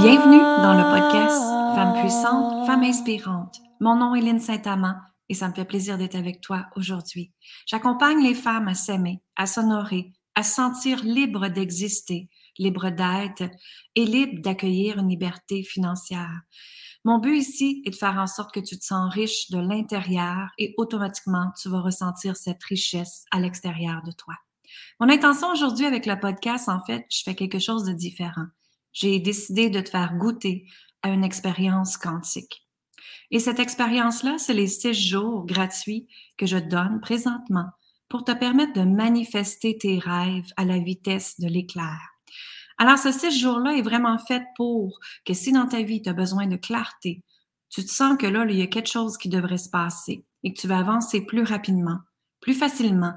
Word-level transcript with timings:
Bienvenue 0.00 0.38
dans 0.38 0.74
le 0.74 0.84
podcast 0.94 1.42
Femmes 1.74 2.00
puissantes, 2.00 2.66
Femmes 2.66 2.84
inspirantes. 2.84 3.56
Mon 3.80 3.96
nom 3.96 4.14
est 4.14 4.20
Lynne 4.20 4.38
Saint-Amand 4.38 4.94
et 5.28 5.34
ça 5.34 5.48
me 5.48 5.54
fait 5.54 5.64
plaisir 5.64 5.98
d'être 5.98 6.14
avec 6.14 6.40
toi 6.40 6.66
aujourd'hui. 6.76 7.32
J'accompagne 7.66 8.22
les 8.22 8.34
femmes 8.34 8.68
à 8.68 8.74
s'aimer, 8.74 9.20
à 9.34 9.46
s'honorer, 9.46 10.12
à 10.36 10.44
se 10.44 10.54
sentir 10.54 11.02
libres 11.02 11.48
d'exister, 11.48 12.30
libres 12.58 12.90
d'être 12.90 13.50
et 13.96 14.04
libres 14.04 14.40
d'accueillir 14.40 14.98
une 14.98 15.08
liberté 15.08 15.64
financière. 15.64 16.42
Mon 17.04 17.18
but 17.18 17.36
ici 17.36 17.82
est 17.84 17.90
de 17.90 17.96
faire 17.96 18.18
en 18.18 18.28
sorte 18.28 18.54
que 18.54 18.60
tu 18.60 18.78
te 18.78 18.84
sens 18.84 19.12
riche 19.12 19.50
de 19.50 19.58
l'intérieur 19.58 20.48
et 20.58 20.74
automatiquement 20.76 21.50
tu 21.60 21.68
vas 21.70 21.80
ressentir 21.80 22.36
cette 22.36 22.62
richesse 22.62 23.24
à 23.32 23.40
l'extérieur 23.40 24.02
de 24.04 24.12
toi. 24.12 24.34
Mon 25.00 25.08
intention 25.08 25.50
aujourd'hui 25.50 25.86
avec 25.86 26.06
le 26.06 26.20
podcast, 26.20 26.68
en 26.68 26.84
fait, 26.84 27.04
je 27.10 27.22
fais 27.24 27.34
quelque 27.34 27.58
chose 27.58 27.82
de 27.82 27.92
différent. 27.92 28.46
J'ai 28.92 29.20
décidé 29.20 29.70
de 29.70 29.80
te 29.80 29.90
faire 29.90 30.14
goûter 30.16 30.66
à 31.02 31.10
une 31.10 31.24
expérience 31.24 31.96
quantique. 31.96 32.66
Et 33.30 33.40
cette 33.40 33.58
expérience-là, 33.58 34.36
c'est 34.38 34.54
les 34.54 34.68
six 34.68 34.94
jours 34.94 35.44
gratuits 35.46 36.08
que 36.36 36.46
je 36.46 36.56
donne 36.56 37.00
présentement 37.00 37.68
pour 38.08 38.24
te 38.24 38.32
permettre 38.32 38.72
de 38.72 38.84
manifester 38.84 39.76
tes 39.76 39.98
rêves 39.98 40.50
à 40.56 40.64
la 40.64 40.78
vitesse 40.78 41.38
de 41.38 41.46
l'éclair. 41.46 41.98
Alors, 42.78 42.96
ce 42.96 43.12
six 43.12 43.38
jours-là 43.38 43.76
est 43.76 43.82
vraiment 43.82 44.18
fait 44.18 44.44
pour 44.56 44.98
que 45.24 45.34
si 45.34 45.52
dans 45.52 45.66
ta 45.66 45.82
vie, 45.82 46.00
tu 46.00 46.08
as 46.08 46.14
besoin 46.14 46.46
de 46.46 46.56
clarté, 46.56 47.22
tu 47.70 47.84
te 47.84 47.90
sens 47.90 48.16
que 48.16 48.26
là, 48.26 48.46
il 48.48 48.56
y 48.56 48.62
a 48.62 48.66
quelque 48.66 48.88
chose 48.88 49.18
qui 49.18 49.28
devrait 49.28 49.58
se 49.58 49.68
passer 49.68 50.24
et 50.42 50.54
que 50.54 50.60
tu 50.60 50.68
vas 50.68 50.78
avancer 50.78 51.26
plus 51.26 51.42
rapidement, 51.42 51.98
plus 52.40 52.54
facilement, 52.54 53.14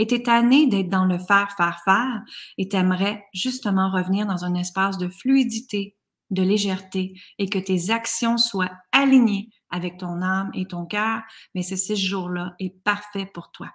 et 0.00 0.06
tu 0.06 0.14
es 0.14 0.22
tanné 0.22 0.66
d'être 0.66 0.88
dans 0.88 1.04
le 1.04 1.18
faire, 1.18 1.52
faire, 1.58 1.78
faire, 1.84 2.22
et 2.56 2.70
tu 2.70 2.74
aimerais 2.74 3.22
justement 3.34 3.90
revenir 3.90 4.26
dans 4.26 4.46
un 4.46 4.54
espace 4.54 4.96
de 4.96 5.08
fluidité, 5.08 5.94
de 6.30 6.42
légèreté, 6.42 7.20
et 7.38 7.50
que 7.50 7.58
tes 7.58 7.90
actions 7.90 8.38
soient 8.38 8.72
alignées 8.92 9.50
avec 9.68 9.98
ton 9.98 10.22
âme 10.22 10.50
et 10.54 10.64
ton 10.64 10.86
cœur, 10.86 11.20
mais 11.54 11.62
ce 11.62 11.76
séjour-là 11.76 12.54
est 12.58 12.82
parfait 12.82 13.26
pour 13.26 13.52
toi. 13.52 13.68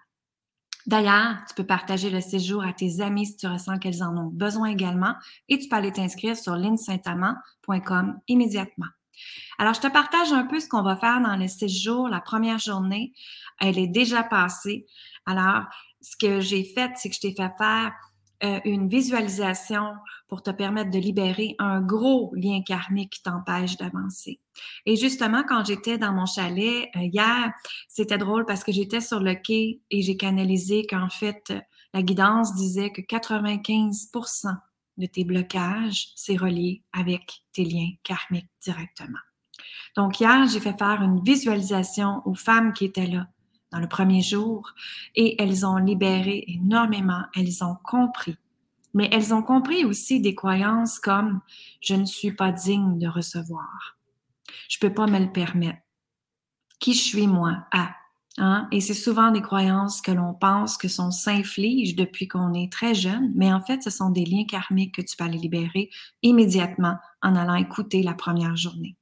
D'ailleurs, 0.87 1.35
tu 1.47 1.53
peux 1.53 1.67
partager 1.67 2.09
le 2.09 2.21
séjour 2.21 2.63
à 2.63 2.73
tes 2.73 3.01
amis 3.01 3.27
si 3.27 3.37
tu 3.37 3.45
ressens 3.45 3.77
qu'elles 3.77 4.01
en 4.01 4.17
ont 4.17 4.31
besoin 4.31 4.69
également 4.69 5.13
et 5.47 5.59
tu 5.59 5.69
peux 5.69 5.75
aller 5.75 5.91
t'inscrire 5.91 6.35
sur 6.35 6.55
linsaintamant.com 6.55 8.19
immédiatement. 8.27 8.87
Alors, 9.59 9.73
je 9.75 9.81
te 9.81 9.87
partage 9.87 10.33
un 10.33 10.45
peu 10.45 10.59
ce 10.59 10.67
qu'on 10.67 10.81
va 10.81 10.95
faire 10.95 11.21
dans 11.21 11.35
le 11.35 11.47
séjour. 11.47 12.09
La 12.09 12.19
première 12.19 12.59
journée, 12.59 13.13
elle 13.59 13.77
est 13.77 13.87
déjà 13.87 14.23
passée. 14.23 14.85
Alors, 15.25 15.65
ce 16.05 16.15
que 16.15 16.39
j'ai 16.39 16.63
fait, 16.63 16.91
c'est 16.95 17.09
que 17.09 17.15
je 17.15 17.21
t'ai 17.21 17.31
fait 17.31 17.51
faire 17.57 17.91
euh, 18.43 18.59
une 18.63 18.87
visualisation 18.87 19.93
pour 20.27 20.43
te 20.43 20.51
permettre 20.51 20.91
de 20.91 20.99
libérer 20.99 21.55
un 21.57 21.81
gros 21.81 22.31
lien 22.35 22.61
karmique 22.61 23.13
qui 23.13 23.23
t'empêche 23.23 23.77
d'avancer. 23.77 24.39
Et 24.85 24.97
justement, 24.97 25.43
quand 25.47 25.65
j'étais 25.65 25.97
dans 25.97 26.11
mon 26.11 26.27
chalet 26.27 26.89
euh, 26.95 26.99
hier, 27.01 27.51
c'était 27.87 28.19
drôle 28.19 28.45
parce 28.45 28.63
que 28.63 28.71
j'étais 28.71 29.01
sur 29.01 29.19
le 29.19 29.33
quai 29.33 29.81
et 29.89 30.01
j'ai 30.03 30.15
canalisé 30.15 30.85
qu'en 30.85 31.09
fait, 31.09 31.53
la 31.93 32.03
guidance 32.03 32.53
disait 32.55 32.91
que 32.91 33.01
95% 33.01 34.55
de 34.97 35.05
tes 35.07 35.23
blocages, 35.23 36.09
c'est 36.15 36.37
relié 36.37 36.83
avec 36.93 37.45
tes 37.51 37.65
liens 37.65 37.91
karmiques 38.03 38.49
directement. 38.61 39.19
Donc 39.95 40.19
hier, 40.19 40.45
j'ai 40.47 40.59
fait 40.59 40.77
faire 40.77 41.01
une 41.01 41.23
visualisation 41.23 42.21
aux 42.25 42.35
femmes 42.35 42.73
qui 42.73 42.85
étaient 42.85 43.07
là 43.07 43.27
le 43.79 43.87
premier 43.87 44.21
jour 44.21 44.73
et 45.15 45.41
elles 45.41 45.65
ont 45.65 45.77
libéré 45.77 46.43
énormément, 46.47 47.23
elles 47.35 47.63
ont 47.63 47.77
compris. 47.83 48.37
Mais 48.93 49.09
elles 49.11 49.33
ont 49.33 49.43
compris 49.43 49.83
aussi 49.83 50.21
des 50.21 50.35
croyances 50.35 50.99
comme 50.99 51.41
je 51.81 51.95
ne 51.95 52.05
suis 52.05 52.31
pas 52.31 52.51
digne 52.51 52.97
de 52.97 53.07
recevoir. 53.07 53.97
Je 54.69 54.79
peux 54.79 54.93
pas 54.93 55.07
me 55.07 55.19
le 55.19 55.31
permettre. 55.31 55.79
Qui 56.79 56.93
je 56.93 57.01
suis 57.01 57.27
moi? 57.27 57.65
Ah, 57.71 57.95
Hein? 58.37 58.67
Et 58.71 58.81
c'est 58.81 58.93
souvent 58.93 59.31
des 59.31 59.41
croyances 59.41 60.01
que 60.01 60.11
l'on 60.11 60.33
pense 60.33 60.77
que 60.77 60.89
sont 60.89 61.11
s'infligent 61.11 61.95
depuis 61.95 62.27
qu'on 62.27 62.53
est 62.53 62.71
très 62.71 62.93
jeune, 62.93 63.31
mais 63.33 63.53
en 63.53 63.61
fait, 63.61 63.81
ce 63.81 63.89
sont 63.89 64.09
des 64.09 64.25
liens 64.25 64.45
karmiques 64.45 64.95
que 64.95 65.01
tu 65.01 65.15
peux 65.15 65.23
aller 65.23 65.37
libérer 65.37 65.89
immédiatement 66.21 66.97
en 67.21 67.35
allant 67.35 67.55
écouter 67.55 68.03
la 68.03 68.13
première 68.13 68.57
journée. 68.57 68.97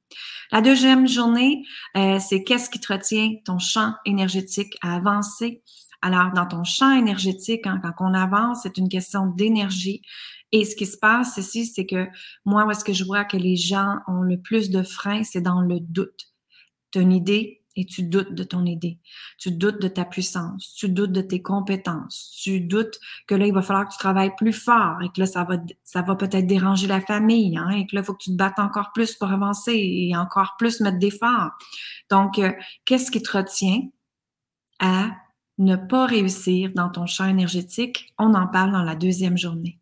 La 0.52 0.60
deuxième 0.60 1.06
journée, 1.08 1.64
euh, 1.96 2.18
c'est 2.20 2.44
qu'est-ce 2.44 2.70
qui 2.70 2.80
te 2.80 2.92
retient 2.92 3.34
ton 3.44 3.58
champ 3.58 3.94
énergétique 4.04 4.76
à 4.82 4.94
avancer? 4.94 5.62
Alors, 6.02 6.32
dans 6.32 6.46
ton 6.46 6.64
champ 6.64 6.92
énergétique, 6.92 7.66
hein, 7.66 7.80
quand 7.82 7.94
on 8.00 8.14
avance, 8.14 8.60
c'est 8.62 8.76
une 8.76 8.88
question 8.88 9.26
d'énergie. 9.26 10.02
Et 10.52 10.64
ce 10.64 10.76
qui 10.76 10.86
se 10.86 10.98
passe 10.98 11.36
ici, 11.38 11.66
c'est 11.66 11.86
que 11.86 12.06
moi, 12.44 12.66
où 12.66 12.70
est-ce 12.70 12.84
que 12.84 12.92
je 12.92 13.04
vois 13.04 13.24
que 13.24 13.36
les 13.36 13.56
gens 13.56 13.96
ont 14.06 14.22
le 14.22 14.40
plus 14.40 14.70
de 14.70 14.82
freins, 14.82 15.24
c'est 15.24 15.40
dans 15.40 15.60
le 15.60 15.80
doute. 15.80 16.26
Tu 16.92 16.98
as 16.98 17.02
une 17.02 17.12
idée, 17.12 17.63
et 17.76 17.86
tu 17.86 18.02
doutes 18.02 18.34
de 18.34 18.44
ton 18.44 18.64
idée. 18.64 18.98
Tu 19.38 19.50
doutes 19.50 19.80
de 19.80 19.88
ta 19.88 20.04
puissance. 20.04 20.74
Tu 20.76 20.88
doutes 20.88 21.12
de 21.12 21.20
tes 21.20 21.42
compétences. 21.42 22.38
Tu 22.42 22.60
doutes 22.60 22.98
que 23.26 23.34
là, 23.34 23.46
il 23.46 23.52
va 23.52 23.62
falloir 23.62 23.86
que 23.86 23.92
tu 23.92 23.98
travailles 23.98 24.34
plus 24.36 24.52
fort 24.52 25.02
et 25.02 25.08
que 25.08 25.20
là, 25.20 25.26
ça 25.26 25.44
va, 25.44 25.56
ça 25.82 26.02
va 26.02 26.14
peut-être 26.14 26.46
déranger 26.46 26.86
la 26.86 27.00
famille 27.00 27.56
hein, 27.56 27.70
et 27.70 27.86
que 27.86 27.96
là, 27.96 28.02
il 28.02 28.04
faut 28.04 28.14
que 28.14 28.22
tu 28.22 28.30
te 28.30 28.36
battes 28.36 28.58
encore 28.58 28.92
plus 28.92 29.14
pour 29.16 29.30
avancer 29.30 29.74
et 29.74 30.16
encore 30.16 30.54
plus 30.58 30.80
mettre 30.80 30.98
d'efforts. 30.98 31.50
Donc, 32.10 32.38
euh, 32.38 32.52
qu'est-ce 32.84 33.10
qui 33.10 33.22
te 33.22 33.36
retient 33.36 33.80
à 34.78 35.10
ne 35.58 35.76
pas 35.76 36.06
réussir 36.06 36.70
dans 36.74 36.90
ton 36.90 37.06
champ 37.06 37.26
énergétique? 37.26 38.12
On 38.18 38.34
en 38.34 38.46
parle 38.46 38.72
dans 38.72 38.82
la 38.82 38.94
deuxième 38.94 39.38
journée. 39.38 39.78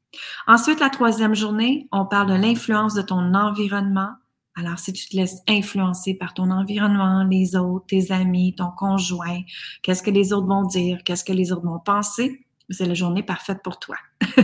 Ensuite, 0.47 0.81
la 0.81 0.91
troisième 0.91 1.35
journée, 1.35 1.89
on 1.91 2.05
parle 2.05 2.29
de 2.29 2.35
l'influence 2.35 2.95
de 2.95 3.03
ton 3.03 3.35
environnement 3.35 4.13
alors, 4.55 4.79
si 4.79 4.93
tu 4.93 5.09
te 5.09 5.17
laisses 5.17 5.39
influencer 5.49 6.15
par 6.15 6.35
ton 6.35 6.51
environnement, 6.51 7.25
les 7.25 7.57
autres, 7.57 7.87
tes 7.87 8.13
amis, 8.13 8.55
ton 8.55 8.71
conjoint, 8.71 9.41
qu'est-ce 9.83 10.03
que 10.03 10.11
les 10.11 10.33
autres 10.33 10.47
vont 10.47 10.65
dire, 10.65 10.99
qu'est-ce 11.05 11.25
que 11.25 11.33
les 11.33 11.53
autres 11.53 11.65
vont 11.65 11.79
penser, 11.79 12.45
c'est 12.69 12.87
la 12.87 12.95
journée 12.95 13.23
parfaite 13.23 13.63
pour 13.63 13.79
toi. 13.79 13.97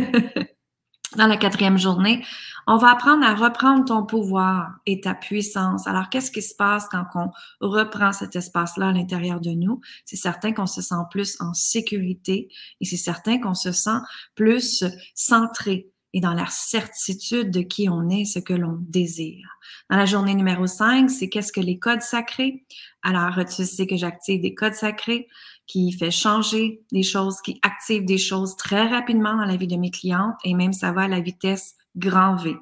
Dans 1.16 1.26
la 1.26 1.36
quatrième 1.36 1.78
journée, 1.78 2.22
on 2.66 2.76
va 2.76 2.90
apprendre 2.90 3.24
à 3.24 3.34
reprendre 3.34 3.84
ton 3.84 4.04
pouvoir 4.04 4.72
et 4.84 5.00
ta 5.00 5.14
puissance. 5.14 5.86
Alors, 5.86 6.10
qu'est-ce 6.10 6.30
qui 6.30 6.42
se 6.42 6.54
passe 6.54 6.86
quand 6.90 7.04
on 7.14 7.30
reprend 7.60 8.12
cet 8.12 8.36
espace-là 8.36 8.88
à 8.88 8.92
l'intérieur 8.92 9.40
de 9.40 9.50
nous? 9.50 9.80
C'est 10.04 10.16
certain 10.16 10.52
qu'on 10.52 10.66
se 10.66 10.82
sent 10.82 11.02
plus 11.10 11.36
en 11.40 11.54
sécurité 11.54 12.48
et 12.80 12.84
c'est 12.84 12.98
certain 12.98 13.40
qu'on 13.40 13.54
se 13.54 13.72
sent 13.72 13.98
plus 14.34 14.84
centré 15.14 15.90
et 16.14 16.20
dans 16.20 16.32
la 16.32 16.46
certitude 16.46 17.50
de 17.50 17.60
qui 17.60 17.88
on 17.88 18.08
est, 18.08 18.24
ce 18.24 18.38
que 18.38 18.54
l'on 18.54 18.78
désire. 18.80 19.46
Dans 19.90 19.96
la 19.96 20.06
journée 20.06 20.34
numéro 20.34 20.66
5, 20.66 21.10
c'est 21.10 21.28
qu'est-ce 21.28 21.52
que 21.52 21.60
les 21.60 21.78
codes 21.78 22.02
sacrés? 22.02 22.64
Alors, 23.02 23.34
tu 23.44 23.64
sais 23.64 23.86
que 23.86 23.96
j'active 23.96 24.40
des 24.40 24.54
codes 24.54 24.74
sacrés 24.74 25.28
qui 25.66 25.92
fait 25.92 26.10
changer 26.10 26.82
des 26.92 27.02
choses, 27.02 27.40
qui 27.42 27.60
active 27.62 28.04
des 28.04 28.18
choses 28.18 28.56
très 28.56 28.86
rapidement 28.86 29.36
dans 29.36 29.44
la 29.44 29.56
vie 29.56 29.66
de 29.66 29.76
mes 29.76 29.90
clientes 29.90 30.36
et 30.44 30.54
même 30.54 30.72
ça 30.72 30.92
va 30.92 31.02
à 31.02 31.08
la 31.08 31.20
vitesse 31.20 31.76
grand 31.96 32.36
V. 32.36 32.56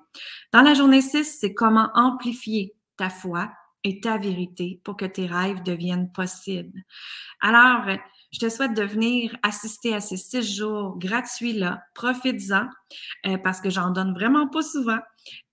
Dans 0.53 0.63
la 0.63 0.75
journée 0.75 1.03
6, 1.03 1.39
c'est 1.41 1.55
comment 1.55 1.91
amplifier 1.95 2.75
ta 2.97 3.11
foi 3.11 3.51
et 3.85 4.01
ta 4.01 4.19
vérité 4.19 4.81
pour 4.83 4.97
que 4.97 5.05
tes 5.05 5.27
rêves 5.27 5.63
deviennent 5.63 6.11
possibles. 6.11 6.83
Alors, 7.41 7.97
je 8.37 8.41
te 8.47 8.51
souhaite 8.51 8.75
de 8.75 8.83
venir 8.83 9.35
assister 9.43 9.95
à 9.95 10.01
ces 10.03 10.19
six 10.19 10.43
jours 10.43 10.99
gratuits-là. 10.99 11.81
Profites-en 11.95 12.69
euh, 13.27 13.39
parce 13.39 13.63
que 13.63 13.71
j'en 13.71 13.91
donne 13.91 14.13
vraiment 14.13 14.47
pas 14.47 14.61
souvent. 14.61 14.99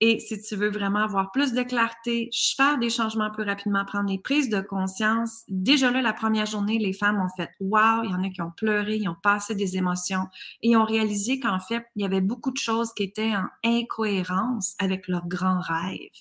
Et 0.01 0.19
si 0.19 0.41
tu 0.41 0.57
veux 0.57 0.69
vraiment 0.69 0.99
avoir 0.99 1.31
plus 1.31 1.53
de 1.53 1.63
clarté, 1.63 2.29
faire 2.57 2.77
des 2.79 2.89
changements 2.89 3.31
plus 3.31 3.45
rapidement, 3.45 3.85
prendre 3.85 4.09
des 4.09 4.19
prises 4.19 4.49
de 4.49 4.59
conscience, 4.59 5.43
déjà 5.47 5.91
là, 5.91 6.01
la 6.01 6.11
première 6.11 6.45
journée, 6.45 6.77
les 6.77 6.91
femmes 6.91 7.21
ont 7.21 7.29
fait 7.37 7.51
Wow, 7.61 8.03
il 8.03 8.11
y 8.11 8.13
en 8.13 8.21
a 8.21 8.29
qui 8.29 8.41
ont 8.41 8.51
pleuré, 8.51 8.97
ils 8.97 9.07
ont 9.07 9.15
passé 9.23 9.55
des 9.55 9.77
émotions 9.77 10.27
et 10.61 10.75
ont 10.75 10.83
réalisé 10.83 11.39
qu'en 11.39 11.59
fait, 11.59 11.85
il 11.95 12.01
y 12.01 12.05
avait 12.05 12.19
beaucoup 12.19 12.51
de 12.51 12.57
choses 12.57 12.93
qui 12.93 13.03
étaient 13.03 13.33
en 13.33 13.47
incohérence 13.63 14.75
avec 14.77 15.07
leurs 15.07 15.27
grands 15.27 15.61
rêves. 15.61 16.11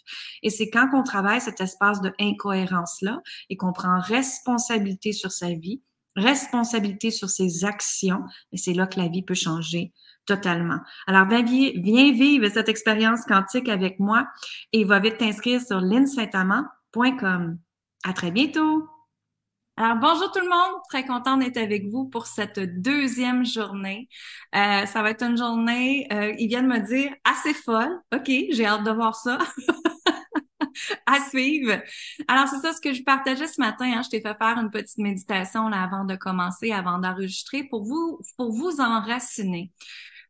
Et 0.45 0.51
c'est 0.51 0.71
quand 0.71 0.89
on 0.95 1.03
travaille 1.03 1.41
cet 1.41 1.61
espace 1.61 2.01
de 2.01 2.13
incohérence-là 2.21 3.21
et 3.51 3.57
qu'on 3.57 3.73
prend 3.73 3.99
responsabilité 3.99 5.13
sur 5.13 5.33
sa 5.33 5.49
vie, 5.49 5.83
responsabilité 6.17 7.11
sur 7.11 7.29
ses 7.31 7.65
actions, 7.65 8.23
et 8.53 8.57
c'est 8.57 8.75
là 8.75 8.87
que 8.87 8.99
la 8.99 9.09
vie 9.09 9.23
peut 9.23 9.35
changer 9.35 9.93
totalement. 10.27 10.79
Alors, 11.07 11.27
viens, 11.27 11.43
vivre 12.13 12.49
cette 12.49 12.69
expérience 12.69 13.25
quantique 13.25 13.69
avec 13.69 13.99
moi 13.99 14.27
et 14.73 14.85
va 14.85 14.99
vite 15.01 15.19
t'inscrire 15.19 15.61
sur 15.61 15.81
linsaintamant.com. 15.81 17.59
À 18.05 18.13
très 18.13 18.31
bientôt! 18.31 18.89
Alors, 19.79 19.97
bonjour 19.97 20.31
tout 20.31 20.41
le 20.41 20.51
monde, 20.51 20.81
très 20.91 21.07
contente 21.07 21.41
d'être 21.41 21.57
avec 21.57 21.89
vous 21.89 22.05
pour 22.05 22.27
cette 22.27 22.61
deuxième 22.83 23.45
journée. 23.45 24.09
Euh, 24.55 24.85
ça 24.85 25.03
va 25.03 25.11
être 25.11 25.25
une 25.25 25.39
journée, 25.39 26.07
euh, 26.13 26.35
ils 26.39 26.49
viennent 26.49 26.69
me 26.69 26.79
dire, 26.79 27.11
assez 27.25 27.55
folle. 27.55 27.99
OK, 28.15 28.27
j'ai 28.27 28.67
hâte 28.67 28.85
de 28.85 28.91
voir 28.91 29.17
ça. 29.17 29.39
à 31.07 31.21
suivre. 31.29 31.81
Alors, 32.29 32.49
c'est 32.49 32.61
ça 32.61 32.73
ce 32.73 32.81
que 32.81 32.93
je 32.93 33.03
partageais 33.03 33.49
ce 33.49 33.61
matin. 33.61 33.91
Hein. 33.95 34.03
Je 34.03 34.11
t'ai 34.11 34.21
fait 34.21 34.37
faire 34.37 34.59
une 34.59 34.71
petite 34.71 34.99
méditation 34.99 35.69
là, 35.69 35.83
avant 35.83 36.05
de 36.05 36.17
commencer, 36.17 36.73
avant 36.73 36.99
d'enregistrer, 36.99 37.65
pour 37.65 37.85
vous, 37.85 38.21
pour 38.37 38.53
vous 38.53 38.81
enraciner. 38.81 39.71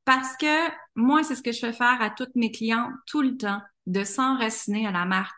Parce 0.04 0.36
que 0.36 0.70
moi, 0.94 1.22
c'est 1.22 1.36
ce 1.36 1.42
que 1.42 1.52
je 1.52 1.60
fais 1.60 1.72
faire 1.72 2.00
à 2.00 2.10
toutes 2.10 2.34
mes 2.34 2.50
clientes 2.50 2.92
tout 3.06 3.22
le 3.22 3.36
temps 3.36 3.60
de 3.86 4.04
s'enraciner 4.04 4.86
à 4.86 4.92
la 4.92 5.04
mère 5.04 5.34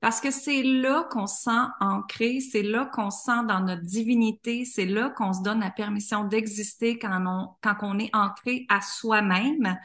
parce 0.00 0.20
que 0.20 0.30
c'est 0.30 0.62
là 0.62 1.08
qu'on 1.10 1.26
se 1.26 1.42
sent 1.42 1.66
ancré, 1.80 2.40
c'est 2.40 2.62
là 2.62 2.86
qu'on 2.86 3.10
se 3.10 3.24
sent 3.24 3.44
dans 3.48 3.60
notre 3.60 3.82
divinité, 3.82 4.64
c'est 4.64 4.86
là 4.86 5.10
qu'on 5.10 5.32
se 5.32 5.42
donne 5.42 5.60
la 5.60 5.70
permission 5.70 6.24
d'exister 6.24 6.98
quand 6.98 7.24
on, 7.26 7.48
quand 7.62 7.76
on 7.82 7.98
est 7.98 8.14
ancré 8.14 8.66
à 8.68 8.80
soi-même. 8.80 9.76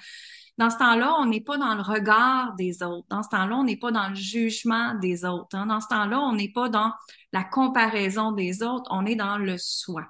Dans 0.57 0.69
ce 0.69 0.77
temps-là, 0.77 1.15
on 1.19 1.25
n'est 1.25 1.41
pas 1.41 1.57
dans 1.57 1.73
le 1.73 1.81
regard 1.81 2.53
des 2.55 2.83
autres. 2.83 3.07
Dans 3.09 3.23
ce 3.23 3.29
temps-là, 3.29 3.55
on 3.55 3.63
n'est 3.63 3.77
pas 3.77 3.91
dans 3.91 4.09
le 4.09 4.15
jugement 4.15 4.93
des 4.95 5.23
autres. 5.23 5.55
Hein. 5.55 5.67
Dans 5.67 5.79
ce 5.79 5.87
temps-là, 5.87 6.19
on 6.19 6.33
n'est 6.33 6.51
pas 6.51 6.67
dans 6.67 6.91
la 7.31 7.45
comparaison 7.45 8.33
des 8.33 8.61
autres. 8.61 8.89
On 8.91 9.05
est 9.05 9.15
dans 9.15 9.37
le 9.37 9.57
soi. 9.57 10.03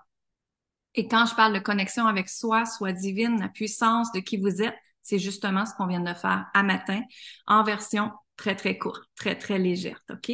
Et 1.00 1.08
quand 1.08 1.26
je 1.26 1.34
parle 1.34 1.54
de 1.54 1.60
connexion 1.60 2.08
avec 2.08 2.28
soi, 2.28 2.66
soi 2.66 2.92
divine, 2.92 3.40
la 3.40 3.48
puissance 3.48 4.12
de 4.12 4.20
qui 4.20 4.36
vous 4.36 4.62
êtes, 4.62 4.76
c'est 5.02 5.18
justement 5.18 5.66
ce 5.66 5.74
qu'on 5.74 5.88
vient 5.88 6.02
de 6.02 6.14
faire 6.14 6.48
à 6.54 6.62
matin 6.62 7.00
en 7.48 7.64
version 7.64 8.12
très, 8.36 8.54
très 8.54 8.78
courte, 8.78 9.06
très, 9.16 9.38
très 9.38 9.60
légère. 9.60 10.02
OK? 10.12 10.30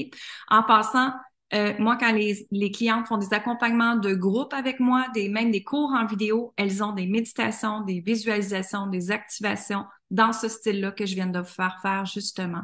En 0.50 0.64
passant, 0.64 1.14
euh, 1.54 1.76
moi, 1.78 1.98
quand 2.00 2.12
les, 2.12 2.48
les 2.50 2.72
clientes 2.72 3.08
font 3.08 3.20
des 3.20 3.32
accompagnements 3.32 3.96
de 3.96 4.16
groupe 4.16 4.56
avec 4.56 4.80
moi, 4.80 5.06
des, 5.14 5.30
même 5.30 5.52
des 5.52 5.64
cours 5.64 5.92
en 5.92 6.08
vidéo, 6.08 6.52
elles 6.58 6.84
ont 6.84 6.94
des 6.94 7.06
méditations, 7.06 7.82
des 7.82 8.00
visualisations, 8.00 8.88
des 8.88 9.12
activations 9.12 9.86
dans 10.12 10.34
ce 10.34 10.48
style-là 10.48 10.92
que 10.92 11.06
je 11.06 11.16
viens 11.16 11.28
de 11.28 11.40
vous 11.40 11.46
faire 11.46 11.80
faire 11.82 12.06
justement. 12.06 12.62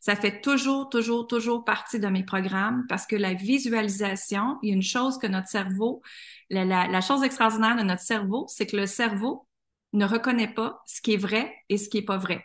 Ça 0.00 0.14
fait 0.16 0.40
toujours, 0.40 0.88
toujours, 0.88 1.26
toujours 1.26 1.64
partie 1.64 1.98
de 1.98 2.08
mes 2.08 2.24
programmes 2.24 2.84
parce 2.88 3.06
que 3.06 3.16
la 3.16 3.34
visualisation, 3.34 4.58
il 4.62 4.68
y 4.68 4.72
a 4.72 4.74
une 4.74 4.82
chose 4.82 5.18
que 5.18 5.26
notre 5.26 5.48
cerveau, 5.48 6.02
la, 6.50 7.00
chose 7.00 7.22
extraordinaire 7.22 7.76
de 7.76 7.82
notre 7.82 8.02
cerveau, 8.02 8.46
c'est 8.48 8.66
que 8.66 8.76
le 8.76 8.86
cerveau 8.86 9.46
ne 9.92 10.04
reconnaît 10.04 10.52
pas 10.52 10.82
ce 10.86 11.00
qui 11.00 11.14
est 11.14 11.18
vrai 11.18 11.54
et 11.68 11.78
ce 11.78 11.88
qui 11.88 11.98
est 11.98 12.02
pas 12.02 12.18
vrai. 12.18 12.44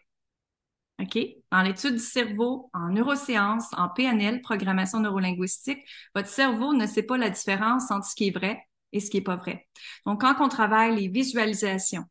OK? 1.00 1.20
Dans 1.52 1.62
l'étude 1.62 1.94
du 1.94 2.00
cerveau, 2.00 2.70
en 2.74 2.90
neurosciences, 2.90 3.72
en 3.74 3.90
PNL, 3.90 4.42
programmation 4.42 5.00
neurolinguistique, 5.00 5.80
votre 6.16 6.28
cerveau 6.28 6.74
ne 6.74 6.88
sait 6.88 7.04
pas 7.04 7.18
la 7.18 7.30
différence 7.30 7.92
entre 7.92 8.08
ce 8.08 8.16
qui 8.16 8.30
est 8.30 8.32
vrai 8.32 8.60
et 8.94 9.00
ce 9.00 9.12
qui 9.12 9.18
est 9.18 9.22
pas 9.22 9.36
vrai. 9.36 9.68
Donc, 10.06 10.22
quand 10.22 10.36
on 10.40 10.50
travaille 10.50 10.96
les 10.96 11.08
visualisations, 11.08 12.06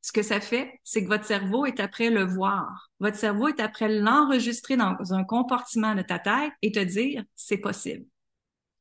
ce 0.00 0.12
que 0.12 0.22
ça 0.22 0.40
fait, 0.40 0.80
c'est 0.84 1.02
que 1.02 1.08
votre 1.08 1.24
cerveau 1.24 1.66
est 1.66 1.80
après 1.80 2.10
le 2.10 2.24
voir. 2.24 2.90
Votre 3.00 3.16
cerveau 3.16 3.48
est 3.48 3.60
après 3.60 3.88
l'enregistrer 3.88 4.76
dans 4.76 4.96
un 5.12 5.24
comportement 5.24 5.94
de 5.94 6.02
ta 6.02 6.18
tête 6.18 6.52
et 6.62 6.72
te 6.72 6.80
dire, 6.80 7.24
c'est 7.34 7.58
possible. 7.58 8.06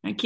OK? 0.06 0.26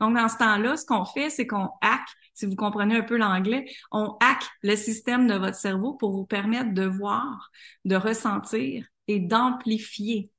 Donc, 0.00 0.14
dans 0.14 0.28
ce 0.28 0.36
temps-là, 0.36 0.76
ce 0.76 0.84
qu'on 0.84 1.04
fait, 1.04 1.30
c'est 1.30 1.46
qu'on 1.46 1.70
hack, 1.80 2.06
si 2.34 2.46
vous 2.46 2.56
comprenez 2.56 2.96
un 2.96 3.02
peu 3.02 3.16
l'anglais, 3.16 3.64
on 3.90 4.16
hack 4.20 4.44
le 4.62 4.76
système 4.76 5.26
de 5.26 5.34
votre 5.34 5.56
cerveau 5.56 5.94
pour 5.94 6.12
vous 6.12 6.26
permettre 6.26 6.72
de 6.72 6.84
voir, 6.84 7.50
de 7.84 7.96
ressentir 7.96 8.86
et 9.08 9.18
d'amplifier 9.18 10.30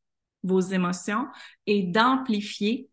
vos 0.44 0.62
émotions 0.62 1.28
et 1.66 1.84
d'amplifier 1.84 2.90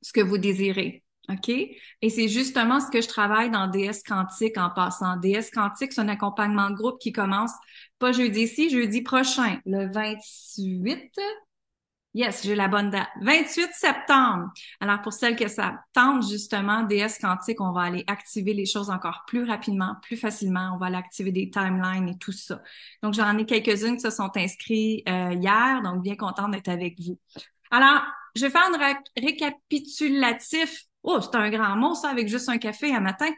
ce 0.00 0.12
que 0.12 0.20
vous 0.20 0.38
désirez. 0.38 1.04
OK? 1.28 1.48
Et 1.48 2.10
c'est 2.10 2.28
justement 2.28 2.80
ce 2.80 2.90
que 2.90 3.00
je 3.00 3.08
travaille 3.08 3.50
dans 3.50 3.68
DS 3.68 4.02
Quantique 4.06 4.58
en 4.58 4.70
passant. 4.70 5.16
DS 5.16 5.50
Quantique, 5.52 5.92
c'est 5.92 6.00
un 6.00 6.08
accompagnement 6.08 6.70
de 6.70 6.74
groupe 6.74 6.98
qui 7.00 7.12
commence 7.12 7.52
pas 7.98 8.12
jeudi-ci, 8.12 8.70
jeudi 8.70 9.02
prochain, 9.02 9.60
le 9.64 9.92
28 9.92 11.18
Yes, 12.14 12.44
j'ai 12.44 12.54
la 12.54 12.68
bonne 12.68 12.90
date. 12.90 13.08
28 13.22 13.70
septembre. 13.72 14.50
Alors, 14.80 15.00
pour 15.00 15.14
celles 15.14 15.34
que 15.34 15.48
ça 15.48 15.82
tente, 15.94 16.28
justement, 16.28 16.82
DS 16.82 17.18
Quantique, 17.18 17.58
on 17.62 17.72
va 17.72 17.82
aller 17.82 18.04
activer 18.06 18.52
les 18.52 18.66
choses 18.66 18.90
encore 18.90 19.24
plus 19.26 19.44
rapidement, 19.44 19.96
plus 20.02 20.18
facilement. 20.18 20.72
On 20.74 20.78
va 20.78 20.86
aller 20.86 20.96
activer 20.96 21.32
des 21.32 21.48
timelines 21.48 22.10
et 22.10 22.18
tout 22.18 22.32
ça. 22.32 22.60
Donc, 23.02 23.14
j'en 23.14 23.38
ai 23.38 23.46
quelques-unes 23.46 23.96
qui 23.96 24.02
se 24.02 24.10
sont 24.10 24.30
inscrites 24.36 25.08
euh, 25.08 25.32
hier, 25.32 25.80
donc 25.82 26.02
bien 26.02 26.16
contente 26.16 26.50
d'être 26.50 26.68
avec 26.68 27.00
vous. 27.00 27.18
Alors, 27.70 28.02
je 28.36 28.42
vais 28.42 28.50
faire 28.50 28.68
un 28.70 28.94
récapitulatif. 29.16 30.84
Oh, 31.02 31.20
c'est 31.20 31.36
un 31.36 31.50
grand 31.50 31.76
mot, 31.76 31.94
ça, 31.94 32.10
avec 32.10 32.28
juste 32.28 32.48
un 32.48 32.58
café 32.58 32.94
à 32.94 33.00
matin. 33.00 33.30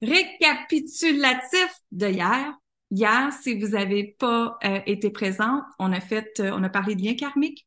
Récapitulatif 0.00 1.68
de 1.92 2.08
hier. 2.08 2.52
Hier, 2.90 3.32
si 3.40 3.58
vous 3.58 3.68
n'avez 3.68 4.16
pas 4.18 4.58
euh, 4.64 4.80
été 4.86 5.10
présent, 5.10 5.62
on 5.78 5.92
a 5.92 6.00
fait, 6.00 6.40
euh, 6.40 6.50
on 6.54 6.62
a 6.62 6.68
parlé 6.68 6.94
de 6.94 7.02
lien 7.02 7.14
karmique 7.14 7.66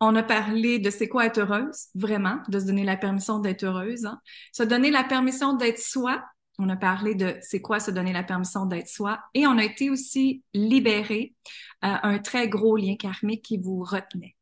on 0.00 0.14
a 0.14 0.22
parlé 0.22 0.78
de 0.78 0.90
c'est 0.90 1.08
quoi 1.08 1.26
être 1.26 1.38
heureuse, 1.38 1.88
vraiment, 1.94 2.38
de 2.48 2.60
se 2.60 2.66
donner 2.66 2.84
la 2.84 2.96
permission 2.96 3.40
d'être 3.40 3.64
heureuse. 3.64 4.06
Hein. 4.06 4.20
Se 4.52 4.62
donner 4.62 4.90
la 4.90 5.04
permission 5.04 5.54
d'être 5.54 5.78
soi. 5.78 6.22
On 6.58 6.68
a 6.68 6.76
parlé 6.76 7.14
de 7.14 7.36
c'est 7.40 7.60
quoi 7.60 7.80
se 7.80 7.90
donner 7.90 8.12
la 8.12 8.22
permission 8.22 8.66
d'être 8.66 8.88
soi. 8.88 9.20
Et 9.34 9.46
on 9.46 9.58
a 9.58 9.64
été 9.64 9.90
aussi 9.90 10.42
libéré 10.54 11.34
euh, 11.84 11.94
un 12.02 12.18
très 12.18 12.48
gros 12.48 12.76
lien 12.76 12.96
karmique 12.96 13.44
qui 13.44 13.58
vous 13.58 13.82
retenait. 13.82 14.36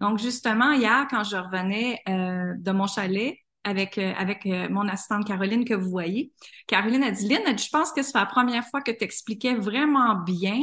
Donc 0.00 0.18
justement, 0.18 0.72
hier, 0.72 1.06
quand 1.10 1.24
je 1.24 1.36
revenais 1.36 2.00
euh, 2.08 2.54
de 2.58 2.70
mon 2.72 2.86
chalet, 2.86 3.36
avec, 3.64 3.98
euh, 3.98 4.12
avec 4.16 4.46
euh, 4.46 4.68
mon 4.70 4.88
assistante 4.88 5.26
Caroline 5.26 5.64
que 5.64 5.74
vous 5.74 5.90
voyez. 5.90 6.32
Caroline 6.66 7.02
a 7.02 7.10
dit, 7.10 7.28
Lynn, 7.28 7.58
je 7.58 7.68
pense 7.70 7.92
que 7.92 8.02
c'est 8.02 8.16
la 8.16 8.26
première 8.26 8.64
fois 8.66 8.80
que 8.80 8.90
tu 8.90 9.04
expliquais 9.04 9.54
vraiment 9.54 10.16
bien 10.16 10.62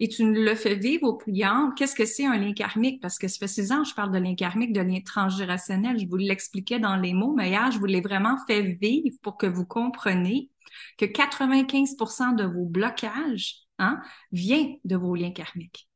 et 0.00 0.08
tu 0.08 0.24
nous 0.24 0.32
le 0.32 0.54
fais 0.54 0.74
vivre 0.74 1.08
aux 1.08 1.16
clientes. 1.16 1.74
Qu'est-ce 1.76 1.94
que 1.94 2.04
c'est 2.04 2.26
un 2.26 2.36
lien 2.36 2.52
karmique? 2.52 3.00
Parce 3.00 3.18
que 3.18 3.28
ça 3.28 3.38
fait 3.38 3.48
six 3.48 3.72
ans 3.72 3.82
que 3.82 3.88
je 3.88 3.94
parle 3.94 4.12
de 4.12 4.18
lien 4.18 4.34
karmique, 4.34 4.72
de 4.72 4.80
lien 4.80 5.00
transgénérationnel. 5.04 5.98
Je 5.98 6.06
vous 6.06 6.16
l'expliquais 6.16 6.78
dans 6.78 6.96
les 6.96 7.12
mots, 7.12 7.34
mais 7.34 7.50
hier, 7.50 7.70
je 7.70 7.78
vous 7.78 7.86
l'ai 7.86 8.00
vraiment 8.00 8.36
fait 8.46 8.62
vivre 8.62 9.16
pour 9.22 9.36
que 9.36 9.46
vous 9.46 9.66
compreniez 9.66 10.50
que 10.98 11.04
95 11.04 11.96
de 12.36 12.44
vos 12.44 12.66
blocages 12.66 13.62
hein, 13.78 14.00
vient 14.32 14.74
de 14.84 14.96
vos 14.96 15.14
liens 15.14 15.32
karmiques. 15.32 15.88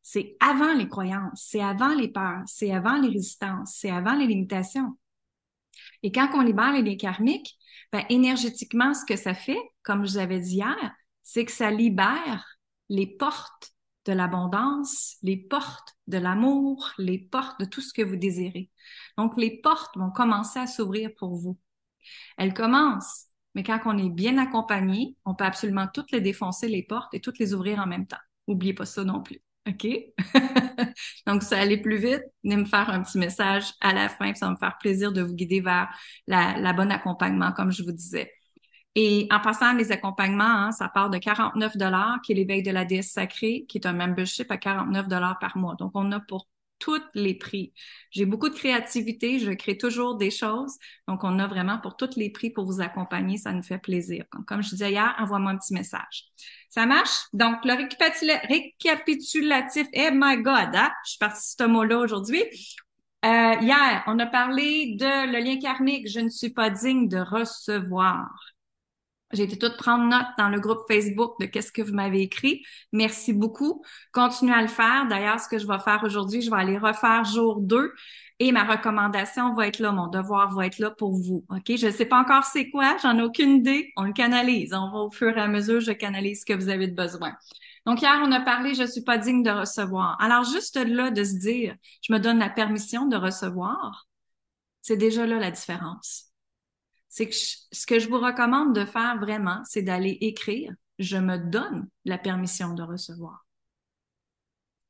C'est 0.00 0.36
avant 0.40 0.72
les 0.72 0.88
croyances, 0.88 1.48
c'est 1.50 1.60
avant 1.60 1.94
les 1.94 2.08
peurs, 2.08 2.42
c'est 2.46 2.72
avant 2.72 2.96
les 2.96 3.08
résistances, 3.08 3.74
c'est 3.78 3.90
avant 3.90 4.14
les 4.14 4.26
limitations. 4.26 4.96
Et 6.02 6.12
quand 6.12 6.28
on 6.34 6.42
libère 6.42 6.72
les 6.72 6.96
karmiques, 6.96 7.56
ben, 7.92 8.04
énergétiquement, 8.08 8.94
ce 8.94 9.04
que 9.04 9.16
ça 9.16 9.34
fait, 9.34 9.58
comme 9.82 10.04
je 10.04 10.12
vous 10.12 10.18
avais 10.18 10.40
dit 10.40 10.56
hier, 10.56 10.92
c'est 11.22 11.44
que 11.44 11.52
ça 11.52 11.70
libère 11.70 12.44
les 12.88 13.06
portes 13.06 13.72
de 14.06 14.12
l'abondance, 14.12 15.16
les 15.22 15.36
portes 15.36 15.94
de 16.06 16.18
l'amour, 16.18 16.92
les 16.98 17.18
portes 17.18 17.60
de 17.60 17.66
tout 17.66 17.80
ce 17.80 17.92
que 17.92 18.02
vous 18.02 18.16
désirez. 18.16 18.70
Donc, 19.16 19.36
les 19.36 19.60
portes 19.60 19.96
vont 19.96 20.10
commencer 20.10 20.58
à 20.58 20.66
s'ouvrir 20.66 21.10
pour 21.18 21.34
vous. 21.34 21.58
Elles 22.38 22.54
commencent, 22.54 23.26
mais 23.54 23.62
quand 23.62 23.80
on 23.84 23.98
est 23.98 24.08
bien 24.08 24.38
accompagné, 24.38 25.16
on 25.24 25.34
peut 25.34 25.44
absolument 25.44 25.88
toutes 25.92 26.12
les 26.12 26.20
défoncer, 26.20 26.68
les 26.68 26.82
portes, 26.82 27.12
et 27.12 27.20
toutes 27.20 27.38
les 27.38 27.52
ouvrir 27.52 27.80
en 27.80 27.86
même 27.86 28.06
temps. 28.06 28.16
N'oubliez 28.46 28.72
pas 28.72 28.86
ça 28.86 29.04
non 29.04 29.22
plus. 29.22 29.42
OK? 29.68 29.86
Donc, 31.26 31.42
ça 31.42 31.58
allait 31.58 31.76
plus 31.76 31.98
vite, 31.98 32.22
venez 32.42 32.56
me 32.56 32.64
faire 32.64 32.88
un 32.90 33.02
petit 33.02 33.18
message 33.18 33.64
à 33.80 33.92
la 33.92 34.08
fin, 34.08 34.34
ça 34.34 34.46
va 34.46 34.52
me 34.52 34.56
faire 34.56 34.78
plaisir 34.78 35.12
de 35.12 35.22
vous 35.22 35.34
guider 35.34 35.60
vers 35.60 35.88
la, 36.26 36.72
bonne 36.72 36.90
accompagnement, 36.90 37.52
comme 37.52 37.70
je 37.70 37.82
vous 37.82 37.92
disais. 37.92 38.32
Et 38.94 39.28
en 39.30 39.40
passant 39.40 39.74
les 39.74 39.92
accompagnements, 39.92 40.44
hein, 40.44 40.72
ça 40.72 40.88
part 40.88 41.10
de 41.10 41.18
49 41.18 41.76
dollars, 41.76 42.18
qui 42.24 42.32
est 42.32 42.34
l'éveil 42.34 42.62
de 42.62 42.70
la 42.70 42.84
déesse 42.84 43.12
sacrée, 43.12 43.64
qui 43.68 43.78
est 43.78 43.86
un 43.86 43.92
membership 43.92 44.50
à 44.50 44.56
49 44.56 45.08
dollars 45.08 45.38
par 45.38 45.56
mois. 45.56 45.74
Donc, 45.76 45.92
on 45.94 46.10
a 46.12 46.20
pour 46.20 46.48
tous 46.78 47.02
les 47.14 47.34
prix. 47.34 47.72
J'ai 48.10 48.24
beaucoup 48.24 48.48
de 48.48 48.54
créativité, 48.54 49.38
je 49.38 49.50
crée 49.52 49.76
toujours 49.76 50.16
des 50.16 50.30
choses. 50.30 50.76
Donc, 51.06 51.24
on 51.24 51.38
a 51.38 51.46
vraiment 51.46 51.78
pour 51.78 51.96
tous 51.96 52.16
les 52.16 52.30
prix 52.30 52.50
pour 52.50 52.64
vous 52.64 52.80
accompagner, 52.80 53.36
ça 53.36 53.52
nous 53.52 53.62
fait 53.62 53.78
plaisir. 53.78 54.24
comme 54.46 54.62
je 54.62 54.70
disais 54.70 54.90
hier, 54.90 55.14
envoie-moi 55.18 55.52
un 55.52 55.58
petit 55.58 55.74
message. 55.74 56.24
Ça 56.68 56.86
marche? 56.86 57.26
Donc, 57.32 57.56
le 57.64 57.74
récapitulatif, 58.48 59.86
eh 59.92 60.10
my 60.12 60.36
God, 60.42 60.74
hein? 60.74 60.90
je 61.04 61.10
suis 61.10 61.18
partie 61.18 61.54
ce 61.58 61.64
mot-là 61.64 61.98
aujourd'hui. 61.98 62.44
Euh, 63.24 63.54
hier, 63.60 64.04
on 64.06 64.18
a 64.20 64.26
parlé 64.26 64.94
de 64.94 65.32
le 65.32 65.40
lien 65.40 65.58
karmique, 65.58 66.08
je 66.08 66.20
ne 66.20 66.28
suis 66.28 66.50
pas 66.50 66.70
digne 66.70 67.08
de 67.08 67.18
recevoir. 67.18 68.28
J'ai 69.32 69.42
été 69.42 69.58
toute 69.58 69.76
prendre 69.76 70.04
note 70.04 70.26
dans 70.38 70.48
le 70.48 70.58
groupe 70.58 70.80
Facebook 70.88 71.34
de 71.38 71.44
qu'est-ce 71.46 71.70
que 71.70 71.82
vous 71.82 71.92
m'avez 71.92 72.22
écrit. 72.22 72.64
Merci 72.92 73.34
beaucoup. 73.34 73.82
Continuez 74.12 74.54
à 74.54 74.62
le 74.62 74.68
faire. 74.68 75.06
D'ailleurs, 75.06 75.38
ce 75.38 75.48
que 75.48 75.58
je 75.58 75.66
vais 75.66 75.78
faire 75.80 76.02
aujourd'hui, 76.02 76.40
je 76.40 76.50
vais 76.50 76.56
aller 76.56 76.78
refaire 76.78 77.24
jour 77.24 77.60
2 77.60 77.92
et 78.38 78.52
ma 78.52 78.64
recommandation 78.64 79.52
va 79.54 79.66
être 79.66 79.80
là, 79.80 79.92
mon 79.92 80.06
devoir 80.06 80.54
va 80.54 80.64
être 80.66 80.78
là 80.78 80.90
pour 80.90 81.12
vous. 81.12 81.44
OK? 81.50 81.76
Je 81.76 81.86
ne 81.88 81.92
sais 81.92 82.06
pas 82.06 82.18
encore 82.20 82.44
c'est 82.44 82.70
quoi, 82.70 82.96
j'en 83.02 83.18
ai 83.18 83.22
aucune 83.22 83.56
idée. 83.56 83.92
On 83.96 84.04
le 84.04 84.12
canalise. 84.12 84.72
On 84.72 84.90
va 84.90 84.98
au 85.00 85.10
fur 85.10 85.36
et 85.36 85.40
à 85.40 85.48
mesure, 85.48 85.80
je 85.80 85.92
canalise 85.92 86.40
ce 86.40 86.46
que 86.46 86.54
vous 86.54 86.70
avez 86.70 86.86
de 86.86 86.94
besoin. 86.94 87.34
Donc, 87.84 88.00
hier, 88.00 88.20
on 88.24 88.32
a 88.32 88.40
parlé, 88.40 88.74
je 88.74 88.84
suis 88.84 89.02
pas 89.02 89.18
digne 89.18 89.42
de 89.42 89.50
recevoir. 89.50 90.16
Alors, 90.20 90.44
juste 90.44 90.76
là, 90.76 91.10
de 91.10 91.24
se 91.24 91.38
dire, 91.38 91.74
je 92.02 92.12
me 92.12 92.18
donne 92.18 92.38
la 92.38 92.50
permission 92.50 93.06
de 93.06 93.16
recevoir, 93.16 94.06
c'est 94.82 94.96
déjà 94.96 95.26
là 95.26 95.38
la 95.38 95.50
différence 95.50 96.27
c'est 97.08 97.28
que 97.28 97.34
ce 97.34 97.86
que 97.86 97.98
je 97.98 98.08
vous 98.08 98.18
recommande 98.18 98.74
de 98.74 98.84
faire 98.84 99.18
vraiment, 99.18 99.62
c'est 99.64 99.82
d'aller 99.82 100.18
écrire 100.20 100.72
je 100.98 101.16
me 101.16 101.38
donne 101.38 101.88
la 102.04 102.18
permission 102.18 102.74
de 102.74 102.82
recevoir. 102.82 103.46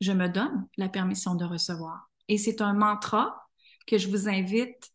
Je 0.00 0.12
me 0.12 0.28
donne 0.28 0.66
la 0.76 0.88
permission 0.88 1.34
de 1.34 1.44
recevoir. 1.44 2.10
Et 2.28 2.38
c'est 2.38 2.60
un 2.60 2.72
mantra 2.72 3.48
que 3.86 3.98
je 3.98 4.08
vous 4.08 4.28
invite 4.28 4.92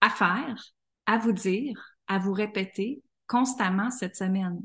à 0.00 0.10
faire, 0.10 0.62
à 1.06 1.18
vous 1.18 1.32
dire, 1.32 1.96
à 2.06 2.18
vous 2.18 2.32
répéter 2.32 3.02
constamment 3.26 3.90
cette 3.90 4.16
semaine. 4.16 4.60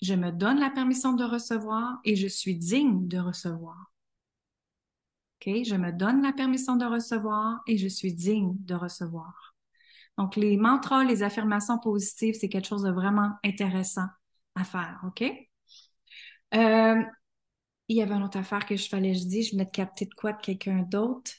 je 0.00 0.14
me 0.14 0.30
donne 0.30 0.60
la 0.60 0.70
permission 0.70 1.12
de 1.12 1.24
recevoir 1.24 1.98
et 2.04 2.14
je 2.14 2.28
suis 2.28 2.56
digne 2.56 3.08
de 3.08 3.18
recevoir. 3.18 3.92
OK? 5.40 5.64
Je 5.64 5.74
me 5.74 5.92
donne 5.92 6.22
la 6.22 6.32
permission 6.32 6.76
de 6.76 6.84
recevoir 6.84 7.60
et 7.66 7.78
je 7.78 7.88
suis 7.88 8.12
digne 8.14 8.54
de 8.60 8.74
recevoir. 8.74 9.56
Donc, 10.18 10.36
les 10.36 10.56
mantras, 10.56 11.04
les 11.04 11.22
affirmations 11.22 11.78
positives, 11.78 12.34
c'est 12.38 12.48
quelque 12.48 12.66
chose 12.66 12.82
de 12.82 12.90
vraiment 12.90 13.32
intéressant 13.44 14.06
à 14.56 14.64
faire. 14.64 15.00
OK? 15.06 15.22
Euh, 16.54 17.02
il 17.88 17.96
y 17.96 18.02
avait 18.02 18.14
une 18.14 18.24
autre 18.24 18.38
affaire 18.38 18.66
que 18.66 18.76
je 18.76 18.88
fallait, 18.88 19.14
je 19.14 19.24
dis, 19.24 19.44
je 19.44 19.52
venais 19.52 19.64
de 19.64 19.70
capter 19.70 20.06
de 20.06 20.14
quoi 20.14 20.32
de 20.32 20.40
quelqu'un 20.40 20.82
d'autre. 20.82 21.30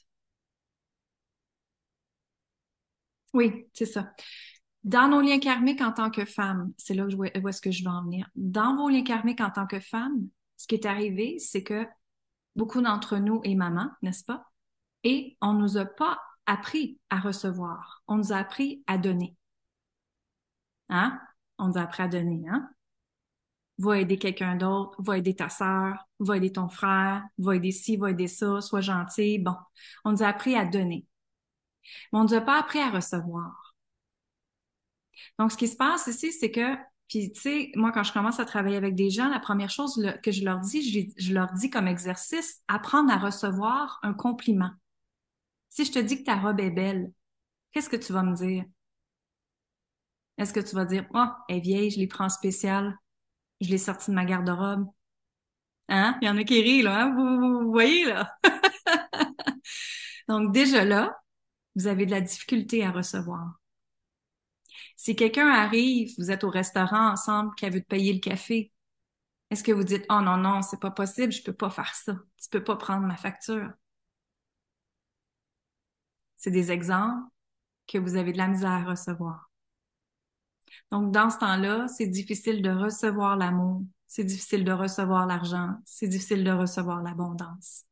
Oui, 3.33 3.67
c'est 3.74 3.86
ça. 3.86 4.13
Dans 4.83 5.09
nos 5.09 5.21
liens 5.21 5.39
karmiques 5.39 5.81
en 5.81 5.91
tant 5.91 6.09
que 6.09 6.25
femme, 6.25 6.71
c'est 6.77 6.93
là 6.93 7.05
où, 7.05 7.25
est-ce 7.25 7.62
que 7.62 7.71
je 7.71 7.83
veux 7.83 7.89
en 7.89 8.03
venir. 8.03 8.27
Dans 8.36 8.75
vos 8.75 8.89
liens 8.89 9.03
karmiques 9.03 9.41
en 9.41 9.51
tant 9.51 9.67
que 9.67 9.79
femme, 9.79 10.27
ce 10.57 10.67
qui 10.67 10.75
est 10.75 10.86
arrivé, 10.86 11.38
c'est 11.38 11.63
que 11.63 11.86
beaucoup 12.55 12.81
d'entre 12.81 13.17
nous 13.17 13.41
est 13.43 13.55
maman, 13.55 13.91
n'est-ce 14.01 14.24
pas? 14.24 14.45
Et 15.03 15.38
on 15.41 15.53
nous 15.53 15.77
a 15.77 15.86
pas 15.86 16.19
appris 16.50 17.00
à 17.10 17.20
recevoir. 17.20 18.03
On 18.08 18.18
nous 18.18 18.34
a 18.34 18.38
appris 18.38 18.84
à 18.88 18.98
donner. 18.98 19.36
Hein? 20.89 21.20
On 21.58 21.68
nous 21.68 21.77
a 21.77 21.82
appris 21.82 22.03
à 22.03 22.08
donner, 22.08 22.44
hein? 22.50 22.70
Va 23.77 24.00
aider 24.00 24.18
quelqu'un 24.18 24.56
d'autre, 24.56 25.01
va 25.01 25.18
aider 25.18 25.36
ta 25.36 25.48
sœur, 25.48 26.06
va 26.20 26.36
aider 26.36 26.51
ton 26.51 26.68
frère, 26.68 27.24
va 27.38 27.56
aider 27.56 27.72
ci, 27.72 27.96
va 27.96 28.12
aider 28.12 28.27
ça, 28.27 28.60
sois 28.60 28.82
gentil. 28.82 29.39
Bon, 29.39 29.56
on 30.03 30.12
nous 30.12 30.24
a 30.24 30.27
appris 30.27 30.56
à 30.56 30.65
donner. 30.65 31.06
Mais 32.12 32.20
on 32.20 32.24
nous 32.24 32.34
a 32.34 32.41
pas 32.41 32.60
appris 32.60 32.79
à 32.79 32.89
recevoir. 32.89 33.75
Donc, 35.38 35.51
ce 35.51 35.58
qui 35.58 35.68
se 35.68 35.77
passe 35.77 36.08
ici, 36.08 36.34
c'est 36.34 36.51
que, 36.51 36.75
puis 37.08 37.32
tu 37.32 37.39
sais, 37.39 37.72
moi, 37.75 37.91
quand 37.94 38.03
je 38.03 38.12
commence 38.12 38.39
à 38.41 38.46
travailler 38.46 38.75
avec 38.75 38.96
des 38.96 39.10
gens, 39.10 39.29
la 39.29 39.39
première 39.39 39.70
chose 39.70 40.12
que 40.24 40.32
je 40.32 40.44
leur 40.44 40.60
dis, 40.60 41.13
je, 41.18 41.34
leur 41.34 41.53
dis 41.53 41.70
comme 41.70 41.88
exercice, 41.88 42.62
apprendre 42.68 43.12
à 43.13 43.18
recevoir 43.18 44.00
un 44.03 44.13
compliment. 44.13 44.72
Si 45.70 45.86
je 45.86 45.92
te 45.92 46.00
dis 46.00 46.20
que 46.20 46.24
ta 46.26 46.36
robe 46.36 46.60
est 46.60 46.70
belle, 46.72 47.12
qu'est-ce 47.72 47.90
que 47.90 47.96
tu 47.96 48.14
vas 48.14 48.24
me 48.24 48.36
dire? 48.36 48.66
Est-ce 50.38 50.54
que 50.54 50.60
tu 50.60 50.76
vas 50.76 50.86
dire, 50.86 51.06
oh, 51.14 51.26
elle 51.50 51.58
est 51.58 51.60
vieille, 51.60 51.92
je 51.92 52.00
l'ai 52.00 52.08
pris 52.08 52.24
en 52.24 52.30
spécial, 52.30 52.98
je 53.62 53.70
l'ai 53.70 53.78
sortie 53.78 54.12
de 54.12 54.16
ma 54.16 54.26
garde-robe? 54.26 54.88
Hein? 55.90 56.18
Il 56.22 56.28
y 56.28 56.30
en 56.30 56.38
a 56.38 56.44
qui 56.44 56.62
rient, 56.62 56.84
là, 56.84 57.06
hein? 57.06 57.16
vous 57.16 57.72
voyez, 57.72 58.06
là? 58.06 58.38
Donc, 60.28 60.54
déjà 60.54 60.86
là, 60.86 61.18
vous 61.76 61.88
avez 61.88 62.06
de 62.06 62.12
la 62.12 62.22
difficulté 62.22 62.86
à 62.86 62.92
recevoir. 62.92 63.60
Si 64.96 65.16
quelqu'un 65.16 65.48
arrive, 65.50 66.14
vous 66.18 66.32
êtes 66.32 66.44
au 66.44 66.50
restaurant 66.50 67.12
ensemble, 67.12 67.56
qui 67.56 67.70
veut 67.70 67.82
te 67.82 67.88
payer 67.88 68.14
le 68.14 68.20
café, 68.20 68.72
est-ce 69.50 69.64
que 69.64 69.72
vous 69.72 69.84
dites, 69.84 70.06
oh 70.10 70.22
non, 70.22 70.38
non, 70.38 70.62
c'est 70.62 70.80
pas 70.80 70.92
possible, 70.92 71.32
je 71.34 71.44
peux 71.44 71.54
pas 71.54 71.70
faire 71.70 71.96
ça. 71.96 72.14
Tu 72.42 72.50
peux 72.50 72.64
pas 72.64 72.76
prendre 72.76 73.08
ma 73.08 73.18
facture. 73.18 73.72
C'est 76.39 76.51
des 76.51 76.72
exemples 76.72 77.27
que 77.88 78.00
vous 78.00 78.15
avez 78.15 78.34
de 78.34 78.39
la 78.39 78.48
misère 78.48 78.72
à 78.72 78.84
recevoir. 78.84 79.51
Donc, 80.91 81.12
dans 81.12 81.29
ce 81.29 81.38
temps-là, 81.38 81.88
c'est 81.88 82.08
difficile 82.08 82.62
de 82.62 82.69
recevoir 82.72 83.38
l'amour, 83.38 83.84
c'est 84.08 84.24
difficile 84.24 84.63
de 84.63 84.72
recevoir 84.72 85.27
l'argent, 85.27 85.75
c'est 85.86 86.08
difficile 86.08 86.43
de 86.43 86.51
recevoir 86.51 87.03
l'abondance. 87.03 87.86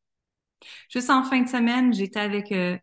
Juste 0.89 1.09
en 1.09 1.23
fin 1.23 1.41
de 1.41 1.47
semaine, 1.49 1.93
j'étais 1.93 2.19
avec 2.19 2.51
euh, 2.51 2.77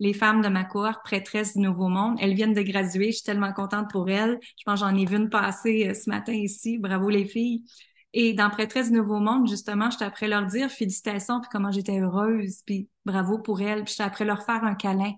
les 0.00 0.12
femmes 0.14 0.42
de 0.42 0.48
ma 0.48 0.64
cohorte 0.64 1.02
prêtresses 1.04 1.56
du 1.56 1.62
Nouveau 1.62 1.88
Monde. 1.88 2.16
Elles 2.20 2.34
viennent 2.34 2.54
de 2.54 2.62
graduer. 2.62 3.06
Je 3.12 3.18
suis 3.18 3.24
tellement 3.24 3.52
contente 3.52 3.90
pour 3.90 4.10
elles. 4.10 4.38
Je 4.58 4.64
pense 4.64 4.80
j'en 4.80 4.94
ai 4.96 5.04
vu 5.04 5.16
une 5.16 5.30
passer 5.30 5.88
euh, 5.88 5.94
ce 5.94 6.10
matin 6.10 6.32
ici. 6.32 6.78
Bravo 6.78 7.08
les 7.08 7.26
filles. 7.26 7.64
Et 8.12 8.32
dans 8.34 8.50
Prêtresse 8.50 8.90
du 8.90 8.96
Nouveau 8.96 9.20
Monde, 9.20 9.48
justement, 9.48 9.90
j'étais 9.90 10.04
après 10.04 10.28
leur 10.28 10.46
dire 10.46 10.70
félicitations, 10.70 11.40
puis 11.40 11.48
comment 11.50 11.70
j'étais 11.70 12.00
heureuse, 12.00 12.62
puis 12.66 12.88
bravo 13.04 13.38
pour 13.38 13.60
elles. 13.62 13.84
Puis 13.84 13.92
j'étais 13.92 14.02
après 14.04 14.24
leur 14.24 14.42
faire 14.44 14.64
un 14.64 14.74
câlin. 14.74 15.14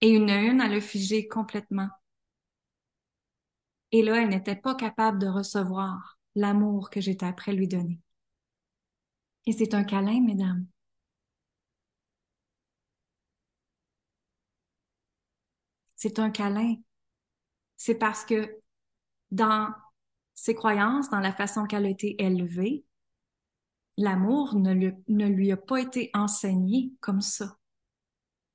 Et 0.00 0.10
une 0.10 0.30
à 0.30 0.40
une, 0.42 0.60
elle 0.60 0.74
a 0.74 0.80
figé 0.80 1.28
complètement. 1.28 1.88
Et 3.92 4.02
là, 4.02 4.22
elle 4.22 4.28
n'était 4.30 4.56
pas 4.56 4.74
capable 4.74 5.18
de 5.18 5.26
recevoir 5.28 6.18
l'amour 6.34 6.90
que 6.90 7.00
j'étais 7.00 7.26
après 7.26 7.52
lui 7.52 7.68
donner. 7.68 8.00
Et 9.46 9.52
c'est 9.52 9.74
un 9.74 9.84
câlin, 9.84 10.20
mesdames. 10.20 10.66
c'est 16.02 16.18
un 16.18 16.30
câlin. 16.30 16.76
C'est 17.76 17.94
parce 17.94 18.24
que 18.24 18.58
dans 19.30 19.72
ses 20.34 20.54
croyances, 20.54 21.10
dans 21.10 21.20
la 21.20 21.32
façon 21.32 21.64
qu'elle 21.64 21.86
a 21.86 21.90
été 21.90 22.22
élevée, 22.22 22.84
l'amour 23.96 24.54
ne, 24.56 24.90
ne 25.08 25.26
lui 25.26 25.52
a 25.52 25.56
pas 25.56 25.80
été 25.80 26.10
enseigné 26.14 26.92
comme 27.00 27.20
ça. 27.20 27.56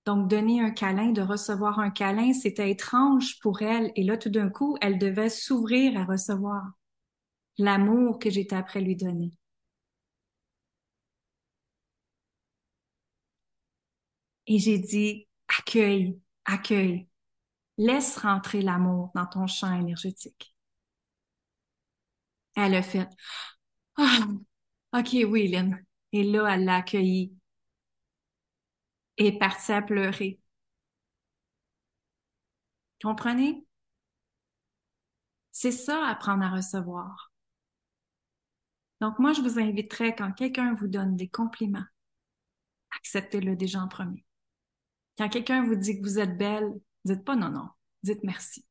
Donc, 0.05 0.29
donner 0.29 0.61
un 0.61 0.71
câlin, 0.71 1.11
de 1.11 1.21
recevoir 1.21 1.79
un 1.79 1.89
câlin, 1.89 2.31
c'était 2.33 2.71
étrange 2.71 3.39
pour 3.39 3.61
elle. 3.61 3.91
Et 3.95 4.03
là, 4.03 4.17
tout 4.17 4.29
d'un 4.29 4.49
coup, 4.49 4.77
elle 4.81 4.99
devait 4.99 5.29
s'ouvrir 5.29 5.99
à 5.99 6.05
recevoir 6.05 6.63
l'amour 7.57 8.19
que 8.19 8.29
j'étais 8.29 8.55
après 8.55 8.81
lui 8.81 8.95
donner. 8.95 9.31
Et 14.47 14.59
j'ai 14.59 14.79
dit, 14.79 15.27
accueille, 15.59 16.19
accueille. 16.45 17.07
Laisse 17.77 18.17
rentrer 18.17 18.61
l'amour 18.61 19.11
dans 19.13 19.25
ton 19.25 19.45
champ 19.47 19.77
énergétique. 19.77 20.56
Elle 22.57 22.75
a 22.75 22.81
fait, 22.83 23.07
ah, 23.97 24.27
ok, 24.93 25.09
oui, 25.27 25.47
Lynn. 25.47 25.81
Et 26.11 26.23
là, 26.23 26.55
elle 26.55 26.65
l'a 26.65 26.77
accueilli 26.77 27.33
et 29.17 29.27
est 29.27 29.39
partie 29.39 29.71
à 29.71 29.81
pleurer. 29.81 30.39
Comprenez? 33.01 33.63
C'est 35.51 35.71
ça, 35.71 36.05
apprendre 36.07 36.43
à 36.43 36.49
recevoir. 36.49 37.31
Donc, 39.01 39.19
moi, 39.19 39.33
je 39.33 39.41
vous 39.41 39.59
inviterais, 39.59 40.15
quand 40.15 40.31
quelqu'un 40.31 40.73
vous 40.73 40.87
donne 40.87 41.15
des 41.15 41.29
compliments, 41.29 41.85
acceptez-le 42.97 43.55
déjà 43.55 43.79
en 43.79 43.87
premier. 43.87 44.25
Quand 45.17 45.29
quelqu'un 45.29 45.63
vous 45.63 45.75
dit 45.75 45.97
que 45.99 46.03
vous 46.03 46.19
êtes 46.19 46.37
belle, 46.37 46.73
Dites 47.07 47.23
pas 47.23 47.37
non, 47.37 47.49
non. 47.49 47.69
Dites 48.03 48.23
merci. 48.23 48.65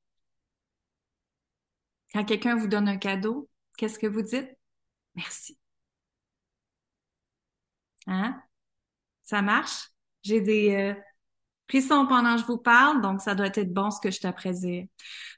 Quand 2.12 2.24
quelqu'un 2.24 2.56
vous 2.56 2.66
donne 2.66 2.86
un 2.86 2.98
cadeau, 2.98 3.48
qu'est-ce 3.76 3.98
que 3.98 4.06
vous 4.06 4.22
dites? 4.22 4.56
Merci. 5.14 5.58
Hein? 8.06 8.40
Ça 9.24 9.42
marche? 9.42 9.90
J'ai 10.22 10.40
des 10.40 10.74
euh, 10.74 10.94
frissons 11.68 12.06
pendant 12.06 12.36
que 12.36 12.42
je 12.42 12.46
vous 12.46 12.58
parle, 12.58 13.00
donc 13.00 13.20
ça 13.20 13.34
doit 13.34 13.46
être 13.46 13.72
bon 13.72 13.90
ce 13.90 14.00
que 14.00 14.10
je 14.10 14.20
t'apprésire. 14.20 14.86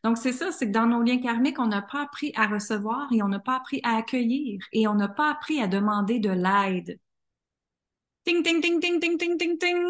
Donc 0.04 0.18
c'est 0.18 0.32
ça, 0.32 0.52
c'est 0.52 0.66
que 0.66 0.72
dans 0.72 0.86
nos 0.86 1.02
liens 1.02 1.20
karmiques, 1.20 1.58
on 1.58 1.66
n'a 1.66 1.82
pas 1.82 2.02
appris 2.02 2.32
à 2.36 2.46
recevoir 2.46 3.12
et 3.12 3.22
on 3.22 3.28
n'a 3.28 3.40
pas 3.40 3.56
appris 3.56 3.80
à 3.84 3.96
accueillir 3.96 4.60
et 4.72 4.86
on 4.88 4.94
n'a 4.94 5.08
pas 5.08 5.30
appris 5.30 5.60
à 5.60 5.68
demander 5.68 6.18
de 6.20 6.30
l'aide. 6.30 6.98
Ting, 8.24 8.42
ting, 8.42 8.60
ting, 8.60 8.80
ting, 8.80 9.00
ting, 9.00 9.18
ting, 9.18 9.38
ting, 9.38 9.58
ting. 9.58 9.84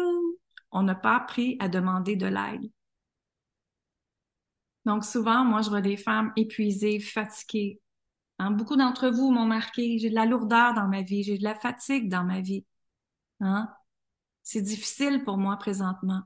On 0.71 0.83
n'a 0.83 0.95
pas 0.95 1.17
appris 1.17 1.57
à 1.59 1.67
demander 1.67 2.15
de 2.15 2.27
l'aide. 2.27 2.71
Donc 4.85 5.03
souvent, 5.03 5.43
moi, 5.43 5.61
je 5.61 5.69
vois 5.69 5.81
des 5.81 5.97
femmes 5.97 6.31
épuisées, 6.35 6.99
fatiguées. 6.99 7.81
Hein, 8.39 8.51
beaucoup 8.51 8.77
d'entre 8.77 9.09
vous 9.09 9.31
m'ont 9.31 9.45
marqué, 9.45 9.99
j'ai 9.99 10.09
de 10.09 10.15
la 10.15 10.25
lourdeur 10.25 10.73
dans 10.73 10.87
ma 10.87 11.01
vie, 11.01 11.23
j'ai 11.23 11.37
de 11.37 11.43
la 11.43 11.55
fatigue 11.55 12.09
dans 12.09 12.23
ma 12.23 12.39
vie. 12.39 12.65
Hein? 13.41 13.69
C'est 14.43 14.61
difficile 14.61 15.23
pour 15.25 15.37
moi 15.37 15.57
présentement. 15.57 16.21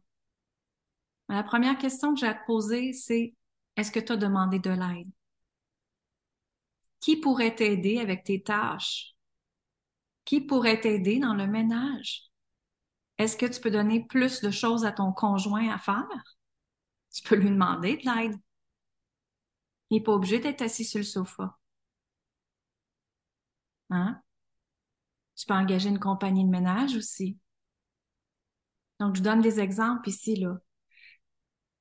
La 1.28 1.42
première 1.42 1.78
question 1.78 2.14
que 2.14 2.20
j'ai 2.20 2.28
à 2.28 2.36
te 2.36 2.46
poser, 2.46 2.94
c'est 2.94 3.34
est-ce 3.76 3.92
que 3.92 4.00
tu 4.00 4.12
as 4.12 4.18
demandé 4.18 4.60
de 4.60 4.70
l'aide? 4.70 5.10
Qui 7.00 7.18
pourrait 7.18 7.56
t'aider 7.56 8.00
avec 8.00 8.24
tes 8.24 8.44
tâches? 8.44 9.16
Qui 10.24 10.40
pourrait 10.40 10.80
t'aider 10.80 11.20
dans 11.20 11.34
le 11.34 11.48
ménage? 11.48 12.30
Est-ce 13.18 13.36
que 13.36 13.48
tu 13.48 13.60
peux 13.60 13.72
donner 13.72 14.06
plus 14.06 14.42
de 14.42 14.52
choses 14.52 14.86
à 14.86 14.92
ton 14.92 15.12
conjoint 15.12 15.70
à 15.70 15.80
faire? 15.80 16.08
Tu 17.12 17.24
peux 17.24 17.36
lui 17.36 17.50
demander 17.50 17.98
de 17.98 18.06
l'aide. 18.06 18.36
Il 19.90 19.98
n'est 19.98 20.04
pas 20.04 20.14
obligé 20.14 20.40
d'être 20.40 20.62
assis 20.62 20.86
sur 20.86 21.00
le 21.00 21.04
sofa. 21.04 21.58
Hein? 23.90 24.22
Tu 25.36 25.46
peux 25.46 25.54
engager 25.54 25.90
une 25.90 26.00
compagnie 26.00 26.46
de 26.46 26.50
ménage 26.50 26.96
aussi. 26.96 27.38
Donc, 29.00 29.16
je 29.16 29.22
donne 29.22 29.42
des 29.42 29.60
exemples 29.60 30.10
ici, 30.10 30.36
là. 30.36 30.58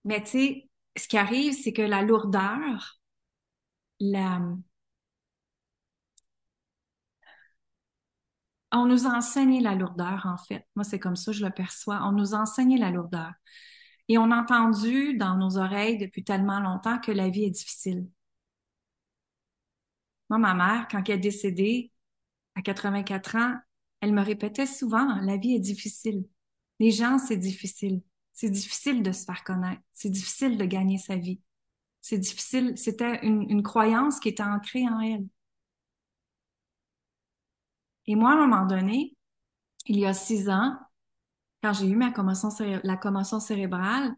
Mais 0.04 0.22
tu 0.22 0.30
sais, 0.30 0.70
ce 0.96 1.08
qui 1.08 1.16
arrive, 1.18 1.54
c'est 1.54 1.72
que 1.72 1.82
la 1.82 2.02
lourdeur, 2.02 3.00
la... 4.00 4.40
On 8.72 8.86
nous 8.86 9.06
a 9.06 9.10
enseigné 9.10 9.60
la 9.60 9.74
lourdeur, 9.74 10.26
en 10.26 10.38
fait. 10.38 10.66
Moi, 10.74 10.84
c'est 10.84 10.98
comme 10.98 11.16
ça, 11.16 11.32
je 11.32 11.44
le 11.44 11.50
perçois. 11.50 12.00
On 12.04 12.12
nous 12.12 12.34
a 12.34 12.38
enseigné 12.38 12.78
la 12.78 12.90
lourdeur. 12.90 13.32
Et 14.08 14.18
on 14.18 14.30
a 14.30 14.40
entendu 14.40 15.16
dans 15.16 15.36
nos 15.36 15.58
oreilles 15.58 15.98
depuis 15.98 16.24
tellement 16.24 16.60
longtemps 16.60 16.98
que 16.98 17.12
la 17.12 17.28
vie 17.28 17.44
est 17.44 17.50
difficile. 17.50 18.08
Moi, 20.30 20.38
ma 20.38 20.54
mère, 20.54 20.88
quand 20.90 21.02
elle 21.08 21.16
est 21.16 21.18
décédée 21.18 21.91
à 22.54 22.62
84 22.62 23.36
ans, 23.36 23.56
elle 24.00 24.12
me 24.12 24.22
répétait 24.22 24.66
souvent, 24.66 25.20
la 25.22 25.36
vie 25.36 25.54
est 25.54 25.60
difficile. 25.60 26.24
Les 26.80 26.90
gens, 26.90 27.18
c'est 27.18 27.36
difficile. 27.36 28.02
C'est 28.32 28.50
difficile 28.50 29.02
de 29.02 29.12
se 29.12 29.24
faire 29.24 29.44
connaître. 29.44 29.82
C'est 29.92 30.10
difficile 30.10 30.58
de 30.58 30.64
gagner 30.64 30.98
sa 30.98 31.16
vie. 31.16 31.40
C'est 32.00 32.18
difficile. 32.18 32.76
C'était 32.76 33.24
une, 33.24 33.62
croyance 33.62 34.18
qui 34.18 34.28
était 34.28 34.42
ancrée 34.42 34.88
en 34.88 35.00
elle. 35.00 35.26
Et 38.06 38.16
moi, 38.16 38.30
à 38.30 38.34
un 38.34 38.46
moment 38.46 38.66
donné, 38.66 39.16
il 39.86 39.98
y 39.98 40.06
a 40.06 40.14
six 40.14 40.48
ans, 40.48 40.76
quand 41.62 41.72
j'ai 41.72 41.86
eu 41.86 41.94
ma 41.94 42.10
commotion, 42.10 42.48
la 42.82 42.96
commotion 42.96 43.38
cérébrale, 43.38 44.12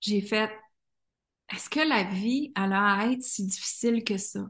j'ai 0.00 0.20
fait, 0.20 0.50
est-ce 1.50 1.70
que 1.70 1.80
la 1.80 2.04
vie, 2.04 2.52
elle 2.54 2.74
a 2.74 2.96
à 2.96 3.06
être 3.06 3.22
si 3.22 3.46
difficile 3.46 4.04
que 4.04 4.18
ça? 4.18 4.46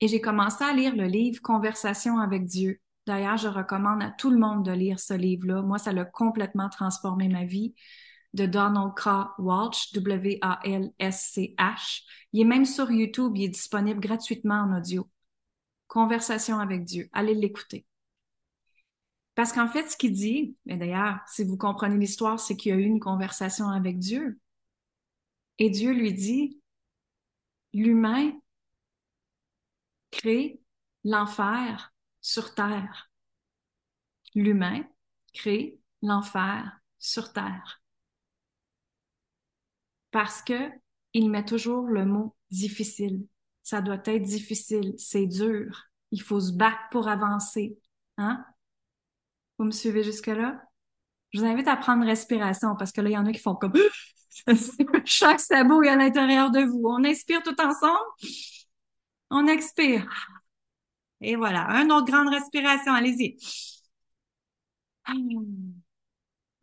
Et 0.00 0.08
j'ai 0.08 0.20
commencé 0.20 0.64
à 0.64 0.72
lire 0.72 0.96
le 0.96 1.04
livre 1.04 1.40
Conversation 1.42 2.18
avec 2.18 2.46
Dieu. 2.46 2.80
D'ailleurs, 3.06 3.36
je 3.36 3.48
recommande 3.48 4.02
à 4.02 4.10
tout 4.10 4.30
le 4.30 4.38
monde 4.38 4.64
de 4.64 4.72
lire 4.72 4.98
ce 4.98 5.14
livre-là. 5.14 5.62
Moi, 5.62 5.78
ça 5.78 5.92
l'a 5.92 6.04
complètement 6.04 6.68
transformé 6.68 7.28
ma 7.28 7.44
vie. 7.44 7.74
De 8.32 8.46
Donald 8.46 8.94
K. 8.94 9.08
Walsh, 9.38 9.92
W-A-L-S-C-H. 9.92 12.02
Il 12.32 12.40
est 12.40 12.44
même 12.44 12.64
sur 12.64 12.90
YouTube, 12.90 13.32
il 13.34 13.44
est 13.44 13.48
disponible 13.48 13.98
gratuitement 13.98 14.60
en 14.60 14.78
audio. 14.78 15.08
Conversation 15.88 16.60
avec 16.60 16.84
Dieu. 16.84 17.08
Allez 17.12 17.34
l'écouter. 17.34 17.86
Parce 19.34 19.52
qu'en 19.52 19.66
fait, 19.66 19.90
ce 19.90 19.96
qu'il 19.96 20.12
dit, 20.12 20.56
et 20.66 20.76
d'ailleurs, 20.76 21.18
si 21.26 21.42
vous 21.42 21.56
comprenez 21.56 21.96
l'histoire, 21.96 22.38
c'est 22.38 22.56
qu'il 22.56 22.70
y 22.70 22.74
a 22.74 22.78
eu 22.78 22.84
une 22.84 23.00
conversation 23.00 23.68
avec 23.68 23.98
Dieu. 23.98 24.38
Et 25.58 25.70
Dieu 25.70 25.92
lui 25.92 26.12
dit, 26.12 26.60
l'humain 27.72 28.32
crée 30.10 30.60
l'enfer 31.04 31.92
sur 32.20 32.54
terre. 32.54 33.10
L'humain 34.34 34.84
crée 35.34 35.78
l'enfer 36.02 36.80
sur 36.98 37.32
terre. 37.32 37.82
Parce 40.10 40.42
que 40.42 40.70
il 41.12 41.30
met 41.30 41.44
toujours 41.44 41.86
le 41.86 42.04
mot 42.04 42.36
difficile. 42.50 43.26
Ça 43.62 43.80
doit 43.80 44.00
être 44.04 44.22
difficile, 44.22 44.94
c'est 44.96 45.26
dur. 45.26 45.84
Il 46.12 46.22
faut 46.22 46.40
se 46.40 46.52
battre 46.52 46.80
pour 46.90 47.08
avancer. 47.08 47.78
Hein? 48.16 48.44
Vous 49.58 49.64
me 49.64 49.70
suivez 49.70 50.02
jusque-là? 50.02 50.62
Je 51.32 51.40
vous 51.40 51.46
invite 51.46 51.68
à 51.68 51.76
prendre 51.76 52.04
respiration 52.04 52.74
parce 52.76 52.92
que 52.92 53.00
là, 53.00 53.10
il 53.10 53.12
y 53.12 53.18
en 53.18 53.26
a 53.26 53.32
qui 53.32 53.38
font 53.38 53.54
comme 53.54 53.72
chaque 55.04 55.40
sabot 55.40 55.82
est 55.82 55.88
à 55.88 55.96
l'intérieur 55.96 56.50
de 56.50 56.60
vous. 56.60 56.82
On 56.84 57.04
inspire 57.04 57.42
tout 57.42 57.60
ensemble. 57.60 57.98
On 59.30 59.46
expire. 59.46 60.08
Et 61.20 61.36
voilà, 61.36 61.66
un 61.68 61.90
autre 61.90 62.06
grande 62.06 62.28
respiration, 62.28 62.92
allez-y. 62.94 63.36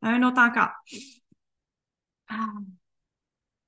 Un 0.01 0.24
autre 0.24 0.41
encore. 0.41 0.71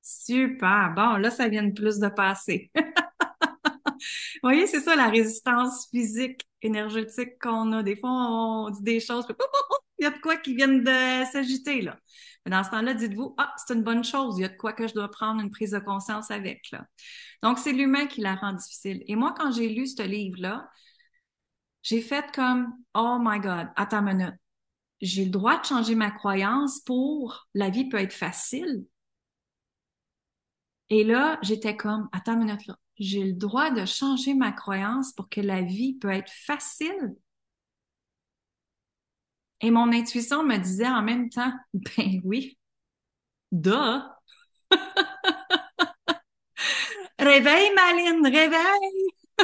Super. 0.01 0.94
Bon, 0.96 1.18
là, 1.18 1.32
ça 1.32 1.48
vient 1.48 1.63
de 1.63 1.72
plus 1.74 2.00
de 2.00 2.08
passer. 2.10 2.72
Vous 2.75 4.50
voyez, 4.50 4.68
c'est 4.68 4.82
ça 4.82 4.96
la 4.96 5.10
résistance 5.10 5.88
physique, 5.89 6.48
énergétique 6.62 7.39
qu'on 7.41 7.72
a. 7.74 7.84
Des 7.84 7.96
fois, 7.96 8.10
on 8.12 8.70
dit 8.70 8.84
des 8.84 9.00
choses, 9.00 9.25
il 10.00 10.03
y 10.03 10.06
a 10.06 10.12
de 10.12 10.20
quoi 10.20 10.38
qui 10.38 10.56
viennent 10.56 10.84
de 10.84 11.25
s'agiter, 11.32 11.82
là. 11.82 11.98
Mais 12.46 12.51
dans 12.51 12.63
ce 12.63 12.70
temps-là, 12.72 12.94
dites-vous, 12.94 13.36
ah, 13.38 13.53
c'est 13.58 13.74
une 13.74 13.84
bonne 13.84 14.03
chose, 14.03 14.36
il 14.38 14.41
y 14.41 14.46
a 14.46 14.50
de 14.50 14.58
quoi 14.58 14.74
que 14.74 14.88
je 14.88 14.94
dois 14.94 15.10
prendre 15.12 15.41
une 15.41 15.51
prise 15.51 15.72
de 15.72 15.79
conscience 15.79 16.31
avec, 16.31 16.72
là. 16.72 16.85
Donc, 17.44 17.57
c'est 17.59 17.74
l'humain 17.74 18.07
qui 18.07 18.22
la 18.22 18.35
rend 18.35 18.53
difficile. 18.53 19.03
Et 19.07 19.16
moi, 19.16 19.33
quand 19.38 19.51
j'ai 19.51 19.70
lu 19.70 19.88
ce 19.88 20.01
livre-là, 20.03 20.70
j'ai 21.81 22.01
fait 22.01 22.25
comme, 22.33 22.74
oh 22.94 23.18
my 23.22 23.40
God, 23.40 23.68
attends 23.75 24.05
une 24.05 24.18
minute. 24.18 24.35
J'ai 25.01 25.25
le 25.25 25.31
droit 25.31 25.59
de 25.59 25.66
changer 25.66 25.96
ma 25.96 26.12
croyance 26.12 26.81
pour 26.81 27.48
la 27.53 27.70
vie 27.70 27.88
peut 27.88 27.98
être 27.98 28.14
facile. 28.14 28.85
Et 30.90 31.03
là, 31.03 31.40
j'étais 31.42 31.77
comme, 31.77 32.09
attends 32.12 32.33
une 32.33 32.46
minute 32.46 32.68
là. 32.68 32.75
J'ai 32.98 33.24
le 33.24 33.33
droit 33.33 33.72
de 33.72 33.85
changer 33.85 34.33
ma 34.33 34.51
croyance 34.51 35.14
pour 35.14 35.29
que 35.29 35.40
la 35.40 35.62
vie 35.62 35.94
peut 35.94 36.09
être 36.09 36.31
facile. 36.31 37.16
Et 39.61 39.72
mon 39.72 39.91
intuition 39.91 40.43
me 40.43 40.57
disait 40.57 40.87
en 40.87 41.01
même 41.01 41.29
temps, 41.29 41.51
ben 41.74 42.22
oui, 42.24 42.57
duh. 43.51 44.01
réveille, 47.19 47.72
Maline, 47.75 48.25
réveille. 48.25 49.09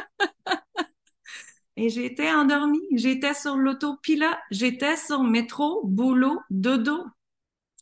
Et 1.78 1.90
j'étais 1.90 2.32
endormie, 2.32 2.80
j'étais 2.94 3.34
sur 3.34 3.58
l'autopilote, 3.58 4.38
j'étais 4.50 4.96
sur 4.96 5.24
métro, 5.24 5.82
boulot, 5.86 6.40
dodo. 6.50 7.06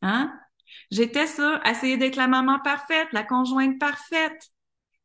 Hein? 0.01 0.33
J'étais 0.91 1.27
sur 1.27 1.59
essayer 1.65 1.97
d'être 1.97 2.15
la 2.15 2.27
maman 2.27 2.59
parfaite, 2.59 3.07
la 3.11 3.23
conjointe 3.23 3.79
parfaite. 3.79 4.49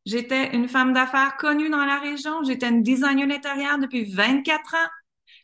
J'étais 0.07 0.55
une 0.57 0.69
femme 0.69 0.93
d'affaires 0.95 1.37
connue 1.37 1.69
dans 1.71 1.85
la 1.85 1.99
région. 1.99 2.43
J'étais 2.45 2.69
une 2.69 2.83
designer 2.83 3.31
intérieure 3.31 3.79
depuis 3.79 4.05
24 4.05 4.75
ans. 4.75 4.89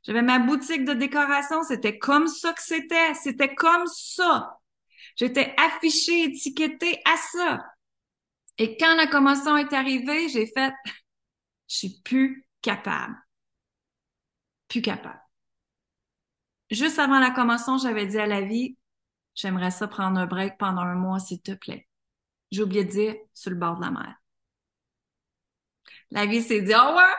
J'avais 0.04 0.22
ma 0.22 0.38
boutique 0.38 0.84
de 0.84 0.92
décoration. 0.92 1.62
C'était 1.62 1.98
comme 1.98 2.28
ça 2.28 2.52
que 2.52 2.62
c'était. 2.62 3.14
C'était 3.14 3.54
comme 3.54 3.86
ça. 3.86 4.58
J'étais 5.16 5.54
affichée, 5.58 6.24
étiquetée 6.24 7.00
à 7.04 7.16
ça. 7.16 7.64
Et 8.58 8.76
quand 8.76 8.94
la 8.96 9.06
commotion 9.06 9.56
est 9.56 9.72
arrivée, 9.72 10.28
j'ai 10.28 10.46
fait, 10.46 10.72
je 11.68 11.76
suis 11.76 12.00
plus 12.02 12.46
capable 12.62 13.16
plus 14.74 14.82
capable. 14.82 15.20
Juste 16.70 16.98
avant 16.98 17.20
la 17.20 17.30
commotion, 17.30 17.78
j'avais 17.78 18.06
dit 18.06 18.18
à 18.18 18.26
la 18.26 18.40
vie, 18.40 18.76
j'aimerais 19.34 19.70
ça 19.70 19.86
prendre 19.86 20.18
un 20.18 20.26
break 20.26 20.58
pendant 20.58 20.82
un 20.82 20.96
mois, 20.96 21.20
s'il 21.20 21.40
te 21.40 21.52
plaît. 21.52 21.86
J'ai 22.50 22.62
oublié 22.62 22.84
de 22.84 22.90
dire, 22.90 23.14
sur 23.34 23.50
le 23.50 23.56
bord 23.56 23.76
de 23.76 23.82
la 23.82 23.90
mer. 23.92 24.16
La 26.10 26.26
vie 26.26 26.42
s'est 26.42 26.62
dit, 26.62 26.72
oh 26.74 26.96
ouais, 26.96 27.14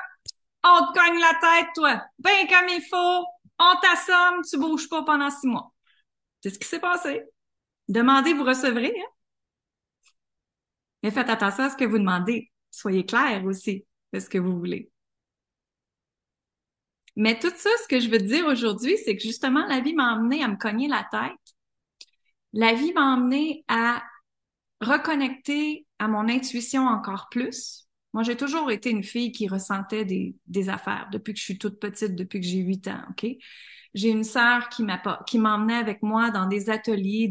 on 0.66 0.88
te 0.88 1.00
cogne 1.00 1.20
la 1.20 1.34
tête, 1.40 1.70
toi. 1.76 2.04
Ben 2.20 2.48
comme 2.48 2.70
il 2.70 2.82
faut, 2.82 3.26
on 3.60 3.76
t'assomme, 3.82 4.42
tu 4.50 4.58
bouges 4.58 4.90
pas 4.90 5.04
pendant 5.04 5.30
six 5.30 5.48
mois. 5.48 5.72
C'est 6.42 6.50
ce 6.50 6.60
qui 6.60 6.68
s'est 6.68 6.80
passé. 6.80 7.24
Demandez, 7.88 8.34
vous 8.34 8.44
recevrez. 8.44 8.94
Hein? 8.96 9.10
Mais 11.04 11.12
faites 11.12 11.30
attention 11.30 11.66
à 11.66 11.70
ce 11.70 11.78
que 11.78 11.86
vous 11.86 12.00
demandez. 12.00 12.52
Soyez 12.72 13.06
clair 13.06 13.44
aussi 13.46 13.86
de 14.12 14.20
ce 14.20 14.30
que 14.30 14.38
vous 14.38 14.58
voulez. 14.58 14.92
Mais 17.16 17.40
tout 17.40 17.52
ça, 17.56 17.70
ce 17.82 17.88
que 17.88 18.00
je 18.00 18.10
veux 18.10 18.20
dire 18.20 18.46
aujourd'hui, 18.46 18.98
c'est 18.98 19.16
que 19.16 19.24
justement, 19.24 19.66
la 19.68 19.80
vie 19.80 19.94
m'a 19.94 20.14
emmené 20.14 20.44
à 20.44 20.48
me 20.48 20.58
cogner 20.58 20.88
la 20.88 21.08
tête. 21.10 21.56
La 22.54 22.74
vie 22.74 22.92
m'a 22.94 23.14
emmené 23.14 23.64
à 23.68 24.04
reconnecter 24.82 25.86
à 26.00 26.08
mon 26.08 26.28
intuition 26.28 26.86
encore 26.88 27.28
plus. 27.30 27.85
Moi, 28.16 28.24
j'ai 28.24 28.38
toujours 28.38 28.72
été 28.72 28.92
une 28.92 29.04
fille 29.04 29.34
qui 29.34 29.50
ressentait 29.50 30.06
des, 30.06 30.70
affaires 30.70 31.10
depuis 31.12 31.34
que 31.34 31.40
je 31.40 31.44
suis 31.44 31.58
toute 31.58 31.82
petite, 31.82 32.16
depuis 32.16 32.40
que 32.40 32.46
j'ai 32.48 32.60
huit 32.60 32.88
ans, 32.88 33.02
OK? 33.10 33.30
J'ai 33.94 34.10
une 34.10 34.24
sœur 34.24 34.70
qui 34.70 35.38
m'emmenait 35.38 35.76
avec 35.76 36.02
moi 36.02 36.32
dans 36.32 36.46
des 36.46 36.70
ateliers 36.70 37.30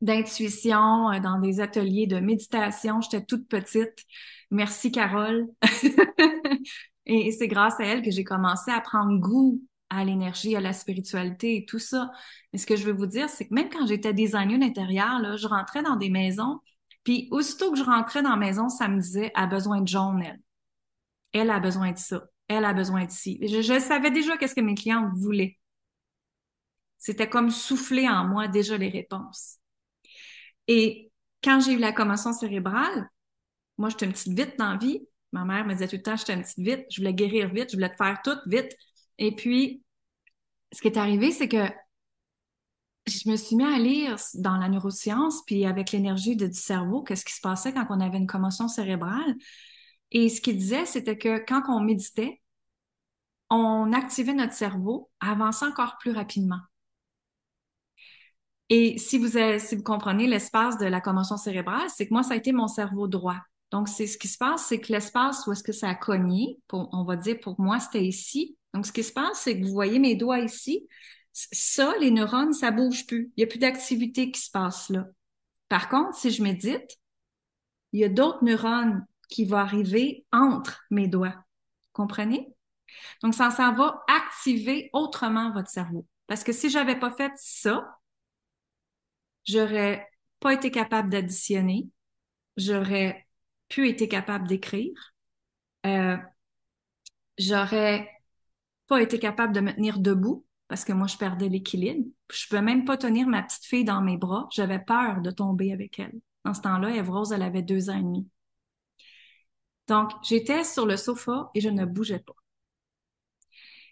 d'intuition, 0.00 1.10
euh, 1.10 1.18
dans 1.18 1.40
des 1.40 1.58
ateliers 1.58 2.06
de 2.06 2.20
méditation. 2.20 3.00
J'étais 3.00 3.24
toute 3.24 3.48
petite. 3.48 4.04
Merci 4.52 4.92
Carole. 4.92 5.48
Et, 7.06 7.32
c'est 7.32 7.48
grâce 7.48 7.80
à 7.80 7.84
elle 7.84 8.02
que 8.02 8.12
j'ai 8.12 8.22
commencé 8.22 8.70
à 8.70 8.80
prendre 8.80 9.18
goût 9.18 9.60
à 9.90 10.04
l'énergie, 10.04 10.54
à 10.54 10.60
la 10.60 10.72
spiritualité 10.72 11.56
et 11.56 11.64
tout 11.64 11.80
ça. 11.80 12.12
Mais 12.52 12.60
ce 12.60 12.66
que 12.66 12.76
je 12.76 12.84
veux 12.84 12.92
vous 12.92 13.06
dire, 13.06 13.28
c'est 13.28 13.48
que 13.48 13.54
même 13.54 13.68
quand 13.68 13.84
j'étais 13.88 14.14
designer 14.14 14.60
d'intérieur, 14.60 15.36
je 15.36 15.48
rentrais 15.48 15.82
dans 15.82 15.96
des 15.96 16.08
maisons, 16.08 16.60
puis 17.04 17.28
aussitôt 17.30 17.72
que 17.72 17.78
je 17.78 17.84
rentrais 17.84 18.22
dans 18.22 18.30
la 18.30 18.36
maison, 18.36 18.68
ça 18.68 18.88
me 18.88 19.00
disait, 19.00 19.32
a 19.34 19.46
besoin 19.46 19.80
de 19.80 19.88
jaune, 19.88 20.22
elle. 20.22 20.40
Elle 21.32 21.50
a 21.50 21.60
besoin 21.60 21.92
de 21.92 21.98
ça. 21.98 22.24
Elle 22.48 22.64
a 22.64 22.74
besoin 22.74 23.04
de 23.06 23.10
ci. 23.10 23.38
Je, 23.42 23.62
je 23.62 23.80
savais 23.80 24.10
déjà 24.10 24.36
qu'est-ce 24.36 24.54
que 24.54 24.60
mes 24.60 24.74
clients 24.74 25.10
voulaient. 25.14 25.58
C'était 26.98 27.28
comme 27.28 27.50
souffler 27.50 28.08
en 28.08 28.24
moi 28.26 28.48
déjà 28.48 28.76
les 28.76 28.88
réponses. 28.88 29.58
Et 30.68 31.10
quand 31.42 31.60
j'ai 31.60 31.72
eu 31.72 31.78
la 31.78 31.92
commotion 31.92 32.32
cérébrale, 32.32 33.08
moi, 33.78 33.88
j'étais 33.88 34.06
une 34.06 34.12
petite 34.12 34.38
vite 34.38 34.58
dans 34.58 34.72
la 34.72 34.76
vie. 34.76 35.06
Ma 35.32 35.44
mère 35.44 35.64
me 35.64 35.72
disait 35.72 35.88
tout 35.88 35.96
le 35.96 36.02
temps, 36.02 36.16
j'étais 36.16 36.34
une 36.34 36.42
petite 36.42 36.58
vite, 36.58 36.86
je 36.90 37.00
voulais 37.00 37.14
guérir 37.14 37.52
vite, 37.52 37.70
je 37.70 37.76
voulais 37.76 37.90
te 37.90 37.96
faire 37.96 38.20
tout 38.22 38.36
vite. 38.46 38.70
Et 39.18 39.34
puis, 39.34 39.82
ce 40.72 40.80
qui 40.80 40.88
est 40.88 40.98
arrivé, 40.98 41.32
c'est 41.32 41.48
que 41.48 41.66
je 43.06 43.28
me 43.28 43.36
suis 43.36 43.56
mis 43.56 43.64
à 43.64 43.78
lire 43.78 44.16
dans 44.34 44.56
la 44.56 44.68
neuroscience, 44.68 45.42
puis 45.44 45.66
avec 45.66 45.92
l'énergie 45.92 46.36
du 46.36 46.52
cerveau, 46.52 47.02
qu'est-ce 47.02 47.24
qui 47.24 47.34
se 47.34 47.40
passait 47.40 47.72
quand 47.72 47.86
on 47.90 48.00
avait 48.00 48.18
une 48.18 48.26
commotion 48.26 48.68
cérébrale. 48.68 49.34
Et 50.10 50.28
ce 50.28 50.40
qu'il 50.40 50.56
disait, 50.56 50.86
c'était 50.86 51.18
que 51.18 51.38
quand 51.44 51.62
on 51.68 51.80
méditait, 51.80 52.40
on 53.50 53.92
activait 53.92 54.34
notre 54.34 54.52
cerveau 54.52 55.10
à 55.20 55.32
avancer 55.32 55.64
encore 55.64 55.96
plus 55.98 56.12
rapidement. 56.12 56.60
Et 58.68 58.96
si 58.98 59.18
vous, 59.18 59.38
si 59.58 59.76
vous 59.76 59.82
comprenez 59.82 60.26
l'espace 60.26 60.78
de 60.78 60.86
la 60.86 61.00
commotion 61.00 61.36
cérébrale, 61.36 61.88
c'est 61.94 62.08
que 62.08 62.14
moi, 62.14 62.22
ça 62.22 62.34
a 62.34 62.36
été 62.36 62.52
mon 62.52 62.68
cerveau 62.68 63.06
droit. 63.08 63.38
Donc, 63.70 63.88
c'est 63.88 64.06
ce 64.06 64.16
qui 64.16 64.28
se 64.28 64.38
passe, 64.38 64.66
c'est 64.66 64.80
que 64.80 64.92
l'espace 64.92 65.46
où 65.46 65.52
est-ce 65.52 65.62
que 65.62 65.72
ça 65.72 65.88
a 65.88 65.94
cogné, 65.94 66.58
on 66.72 67.04
va 67.04 67.16
dire 67.16 67.38
pour 67.40 67.60
moi, 67.60 67.80
c'était 67.80 68.04
ici. 68.04 68.56
Donc, 68.72 68.86
ce 68.86 68.92
qui 68.92 69.02
se 69.02 69.12
passe, 69.12 69.40
c'est 69.40 69.58
que 69.58 69.66
vous 69.66 69.72
voyez 69.72 69.98
mes 69.98 70.14
doigts 70.14 70.40
ici. 70.40 70.86
Ça, 71.32 71.94
les 71.98 72.10
neurones, 72.10 72.52
ça 72.52 72.70
bouge 72.70 73.06
plus. 73.06 73.32
Il 73.36 73.40
n'y 73.40 73.44
a 73.44 73.46
plus 73.46 73.58
d'activité 73.58 74.30
qui 74.30 74.40
se 74.40 74.50
passe 74.50 74.90
là. 74.90 75.06
Par 75.68 75.88
contre, 75.88 76.16
si 76.16 76.30
je 76.30 76.42
médite, 76.42 76.98
il 77.92 78.00
y 78.00 78.04
a 78.04 78.08
d'autres 78.08 78.44
neurones 78.44 79.06
qui 79.28 79.44
vont 79.46 79.56
arriver 79.56 80.26
entre 80.32 80.84
mes 80.90 81.08
doigts. 81.08 81.44
Comprenez? 81.92 82.54
Donc, 83.22 83.34
ça, 83.34 83.50
ça 83.50 83.70
va 83.70 84.04
activer 84.08 84.90
autrement 84.92 85.52
votre 85.52 85.70
cerveau. 85.70 86.06
Parce 86.26 86.44
que 86.44 86.52
si 86.52 86.68
j'avais 86.68 86.98
pas 86.98 87.10
fait 87.10 87.32
ça, 87.36 87.98
j'aurais 89.44 90.08
pas 90.40 90.52
été 90.52 90.70
capable 90.70 91.08
d'additionner, 91.10 91.88
j'aurais 92.56 93.26
pu 93.68 93.88
été 93.88 94.08
capable 94.08 94.46
d'écrire, 94.46 95.14
euh, 95.86 96.16
j'aurais 97.38 98.10
pas 98.86 99.00
été 99.00 99.18
capable 99.18 99.54
de 99.54 99.60
me 99.60 99.72
tenir 99.72 99.98
debout 99.98 100.44
parce 100.72 100.86
que 100.86 100.94
moi, 100.94 101.06
je 101.06 101.18
perdais 101.18 101.50
l'équilibre. 101.50 102.06
Je 102.32 102.48
peux 102.48 102.62
même 102.62 102.86
pas 102.86 102.96
tenir 102.96 103.28
ma 103.28 103.42
petite 103.42 103.66
fille 103.66 103.84
dans 103.84 104.00
mes 104.00 104.16
bras. 104.16 104.48
J'avais 104.50 104.78
peur 104.78 105.20
de 105.20 105.30
tomber 105.30 105.70
avec 105.70 105.98
elle. 105.98 106.18
Dans 106.46 106.54
ce 106.54 106.62
temps-là, 106.62 106.96
Eve 106.96 107.10
Rose, 107.10 107.30
elle 107.30 107.42
avait 107.42 107.60
deux 107.60 107.90
ans 107.90 107.98
et 107.98 108.02
demi. 108.02 108.26
Donc, 109.86 110.12
j'étais 110.22 110.64
sur 110.64 110.86
le 110.86 110.96
sofa 110.96 111.50
et 111.54 111.60
je 111.60 111.68
ne 111.68 111.84
bougeais 111.84 112.20
pas. 112.20 112.32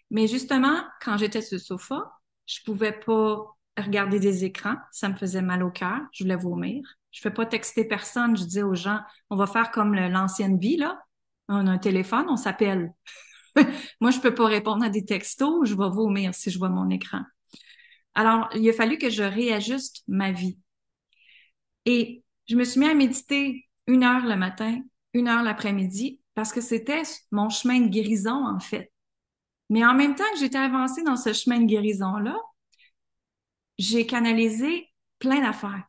Mais 0.09 0.25
justement, 0.25 0.75
quand 1.03 1.17
j'étais 1.17 1.43
sur 1.43 1.57
le 1.57 1.61
sofa, 1.61 2.13
je 2.47 2.61
pouvais 2.65 2.93
pas 2.93 3.55
regarder 3.77 4.19
des 4.19 4.43
écrans. 4.43 4.77
Ça 4.91 5.07
me 5.07 5.13
faisait 5.13 5.43
mal 5.43 5.61
au 5.61 5.69
cœur. 5.69 5.99
Je 6.11 6.23
voulais 6.23 6.35
vomir. 6.35 6.81
Je 7.11 7.21
fais 7.21 7.29
pas 7.29 7.45
texter 7.45 7.87
personne. 7.87 8.35
Je 8.35 8.45
dis 8.45 8.63
aux 8.63 8.73
gens, 8.73 9.01
on 9.29 9.35
va 9.35 9.45
faire 9.45 9.69
comme 9.69 9.93
l'ancienne 9.93 10.57
vie, 10.57 10.77
là. 10.77 10.99
On 11.47 11.67
a 11.67 11.71
un 11.73 11.77
téléphone, 11.77 12.25
on 12.27 12.37
s'appelle. 12.37 12.91
Moi, 14.01 14.11
je 14.11 14.19
peux 14.19 14.33
pas 14.33 14.47
répondre 14.47 14.83
à 14.83 14.89
des 14.89 15.05
textos. 15.05 15.67
Je 15.67 15.75
vais 15.75 15.89
vomir 15.89 16.33
si 16.35 16.49
je 16.51 16.57
vois 16.59 16.69
mon 16.69 16.89
écran. 16.89 17.21
Alors, 18.13 18.49
il 18.55 18.67
a 18.69 18.73
fallu 18.73 18.97
que 18.97 19.09
je 19.09 19.23
réajuste 19.23 20.03
ma 20.07 20.31
vie. 20.31 20.57
Et 21.85 22.23
je 22.47 22.55
me 22.55 22.63
suis 22.63 22.79
mis 22.79 22.87
à 22.87 22.93
méditer 22.93 23.67
une 23.87 24.03
heure 24.03 24.25
le 24.25 24.35
matin, 24.35 24.81
une 25.13 25.27
heure 25.27 25.43
l'après-midi, 25.43 26.19
parce 26.35 26.53
que 26.53 26.61
c'était 26.61 27.03
mon 27.31 27.49
chemin 27.49 27.79
de 27.79 27.87
guérison, 27.87 28.45
en 28.45 28.59
fait. 28.59 28.91
Mais 29.69 29.85
en 29.85 29.93
même 29.93 30.15
temps 30.15 30.29
que 30.33 30.39
j'étais 30.39 30.57
avancée 30.57 31.03
dans 31.03 31.15
ce 31.15 31.33
chemin 31.33 31.59
de 31.59 31.65
guérison-là, 31.65 32.37
j'ai 33.77 34.05
canalisé 34.05 34.89
plein 35.19 35.41
d'affaires. 35.41 35.83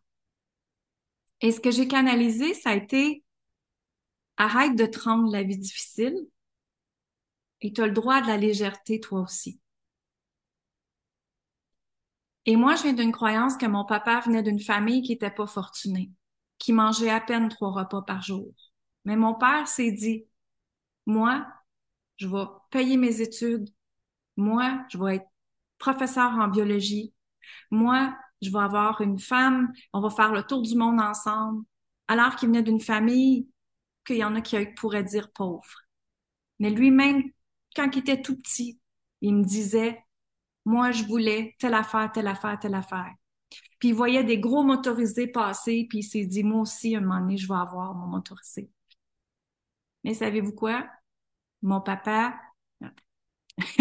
Et 1.40 1.50
ce 1.52 1.60
que 1.60 1.70
j'ai 1.70 1.88
canalisé, 1.88 2.54
ça 2.54 2.70
a 2.70 2.74
été 2.74 3.24
arrête 4.36 4.76
de 4.76 4.86
te 4.86 5.00
rendre 5.00 5.30
la 5.32 5.42
vie 5.42 5.58
difficile 5.58 6.16
et 7.62 7.72
tu 7.72 7.80
as 7.80 7.86
le 7.86 7.92
droit 7.92 8.20
de 8.20 8.26
la 8.26 8.36
légèreté 8.36 9.00
toi 9.00 9.20
aussi. 9.20 9.60
Et 12.44 12.56
moi, 12.56 12.74
je 12.74 12.82
viens 12.82 12.92
d'une 12.92 13.12
croyance 13.12 13.56
que 13.56 13.66
mon 13.66 13.84
papa 13.84 14.20
venait 14.20 14.42
d'une 14.42 14.60
famille 14.60 15.02
qui 15.02 15.12
n'était 15.12 15.30
pas 15.30 15.46
fortunée, 15.46 16.10
qui 16.58 16.72
mangeait 16.72 17.10
à 17.10 17.20
peine 17.20 17.48
trois 17.48 17.70
repas 17.70 18.02
par 18.02 18.20
jour. 18.20 18.52
Mais 19.04 19.16
mon 19.16 19.34
père 19.34 19.68
s'est 19.68 19.92
dit, 19.92 20.26
moi, 21.06 21.46
je 22.16 22.26
vais 22.26 22.44
payer 22.70 22.96
mes 22.96 23.20
études, 23.20 23.68
moi, 24.36 24.84
je 24.90 24.98
vais 24.98 25.16
être 25.16 25.26
professeur 25.78 26.32
en 26.32 26.48
biologie, 26.48 27.14
moi, 27.70 28.16
je 28.40 28.50
vais 28.50 28.58
avoir 28.58 29.00
une 29.00 29.20
femme, 29.20 29.72
on 29.92 30.00
va 30.00 30.10
faire 30.10 30.32
le 30.32 30.42
tour 30.42 30.62
du 30.62 30.74
monde 30.76 31.00
ensemble, 31.00 31.64
alors 32.08 32.34
qu'il 32.34 32.48
venait 32.48 32.62
d'une 32.62 32.80
famille 32.80 33.48
qu'il 34.04 34.16
y 34.16 34.24
en 34.24 34.34
a 34.34 34.40
qui 34.40 34.56
pourraient 34.76 35.04
dire 35.04 35.30
pauvre. 35.32 35.86
Mais 36.58 36.70
lui-même, 36.70 37.22
quand 37.74 37.88
il 37.94 38.00
était 38.00 38.22
tout 38.22 38.36
petit, 38.36 38.80
il 39.20 39.34
me 39.36 39.44
disait, 39.44 40.02
moi, 40.64 40.92
je 40.92 41.04
voulais 41.04 41.56
telle 41.58 41.74
affaire, 41.74 42.10
telle 42.12 42.28
affaire, 42.28 42.58
telle 42.58 42.74
affaire. 42.74 43.12
Puis 43.78 43.90
il 43.90 43.94
voyait 43.94 44.24
des 44.24 44.38
gros 44.38 44.62
motorisés 44.62 45.26
passer, 45.26 45.86
puis 45.88 45.98
il 45.98 46.02
s'est 46.04 46.26
dit, 46.26 46.44
moi 46.44 46.62
aussi, 46.62 46.96
un 46.96 47.00
moment 47.00 47.20
donné, 47.20 47.36
je 47.36 47.48
vais 47.48 47.54
avoir 47.54 47.94
mon 47.94 48.06
motorisé. 48.06 48.70
Mais 50.04 50.14
savez-vous 50.14 50.52
quoi? 50.52 50.86
Mon 51.62 51.80
papa, 51.80 52.34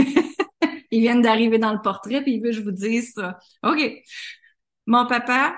il 0.91 1.01
vient 1.01 1.19
d'arriver 1.19 1.59
dans 1.59 1.73
le 1.73 1.81
portrait, 1.81 2.21
puis 2.21 2.35
il 2.35 2.41
veut 2.41 2.49
que 2.49 2.55
je 2.55 2.61
vous 2.61 2.71
dise 2.71 3.13
ça. 3.13 3.39
OK. 3.63 3.79
Mon 4.87 5.05
papa, 5.07 5.55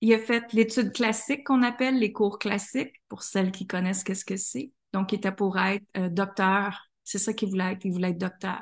il 0.00 0.12
a 0.14 0.18
fait 0.18 0.52
l'étude 0.52 0.92
classique 0.92 1.44
qu'on 1.46 1.62
appelle 1.62 1.98
les 1.98 2.12
cours 2.12 2.38
classiques, 2.38 3.00
pour 3.08 3.22
celles 3.22 3.52
qui 3.52 3.66
connaissent 3.66 4.04
qu'est-ce 4.04 4.24
que 4.24 4.36
c'est. 4.36 4.72
Donc, 4.92 5.12
il 5.12 5.16
était 5.16 5.32
pour 5.32 5.58
être 5.58 5.84
euh, 5.96 6.08
docteur. 6.08 6.90
C'est 7.04 7.18
ça 7.18 7.32
qu'il 7.32 7.48
voulait 7.50 7.72
être. 7.72 7.84
Il 7.84 7.92
voulait 7.92 8.10
être 8.10 8.18
docteur. 8.18 8.60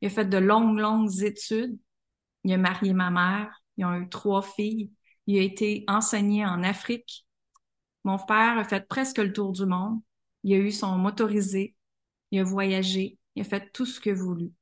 Il 0.00 0.08
a 0.08 0.10
fait 0.10 0.26
de 0.26 0.38
longues, 0.38 0.78
longues 0.78 1.22
études. 1.22 1.78
Il 2.44 2.52
a 2.52 2.58
marié 2.58 2.92
ma 2.92 3.10
mère. 3.10 3.62
Ils 3.76 3.84
ont 3.84 3.94
eu 3.94 4.08
trois 4.08 4.42
filles. 4.42 4.92
Il 5.26 5.38
a 5.38 5.42
été 5.42 5.84
enseigné 5.88 6.44
en 6.44 6.62
Afrique. 6.62 7.26
Mon 8.04 8.18
père 8.18 8.58
a 8.58 8.64
fait 8.64 8.86
presque 8.86 9.18
le 9.18 9.32
tour 9.32 9.52
du 9.52 9.66
monde. 9.66 10.00
Il 10.42 10.54
a 10.54 10.58
eu 10.58 10.70
son 10.70 10.98
motorisé. 10.98 11.74
Il 12.30 12.40
a 12.40 12.44
voyagé. 12.44 13.18
Il 13.34 13.42
a 13.42 13.44
fait 13.44 13.70
tout 13.72 13.86
ce 13.86 14.08
a 14.08 14.14
voulu. 14.14 14.52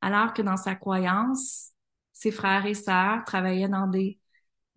Alors 0.00 0.34
que 0.34 0.42
dans 0.42 0.56
sa 0.56 0.74
croyance, 0.74 1.70
ses 2.12 2.30
frères 2.30 2.66
et 2.66 2.74
sœurs 2.74 3.24
travaillaient 3.24 3.68
dans 3.68 3.86
des, 3.86 4.18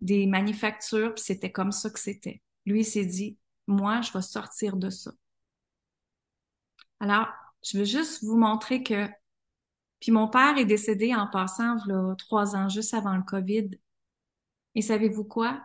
des 0.00 0.26
manufactures, 0.26 1.14
puis 1.14 1.24
c'était 1.24 1.52
comme 1.52 1.72
ça 1.72 1.90
que 1.90 1.98
c'était. 1.98 2.42
Lui, 2.64 2.80
il 2.80 2.84
s'est 2.84 3.04
dit, 3.04 3.38
moi, 3.66 4.00
je 4.02 4.12
vais 4.12 4.22
sortir 4.22 4.76
de 4.76 4.90
ça. 4.90 5.12
Alors, 7.00 7.28
je 7.62 7.78
veux 7.78 7.84
juste 7.84 8.24
vous 8.24 8.36
montrer 8.36 8.82
que, 8.82 9.08
puis 10.00 10.12
mon 10.12 10.28
père 10.28 10.58
est 10.58 10.64
décédé 10.64 11.14
en 11.14 11.26
passant, 11.26 11.76
là, 11.86 12.14
trois 12.16 12.56
ans, 12.56 12.68
juste 12.68 12.94
avant 12.94 13.16
le 13.16 13.22
COVID. 13.22 13.70
Et 14.74 14.82
savez-vous 14.82 15.24
quoi? 15.24 15.62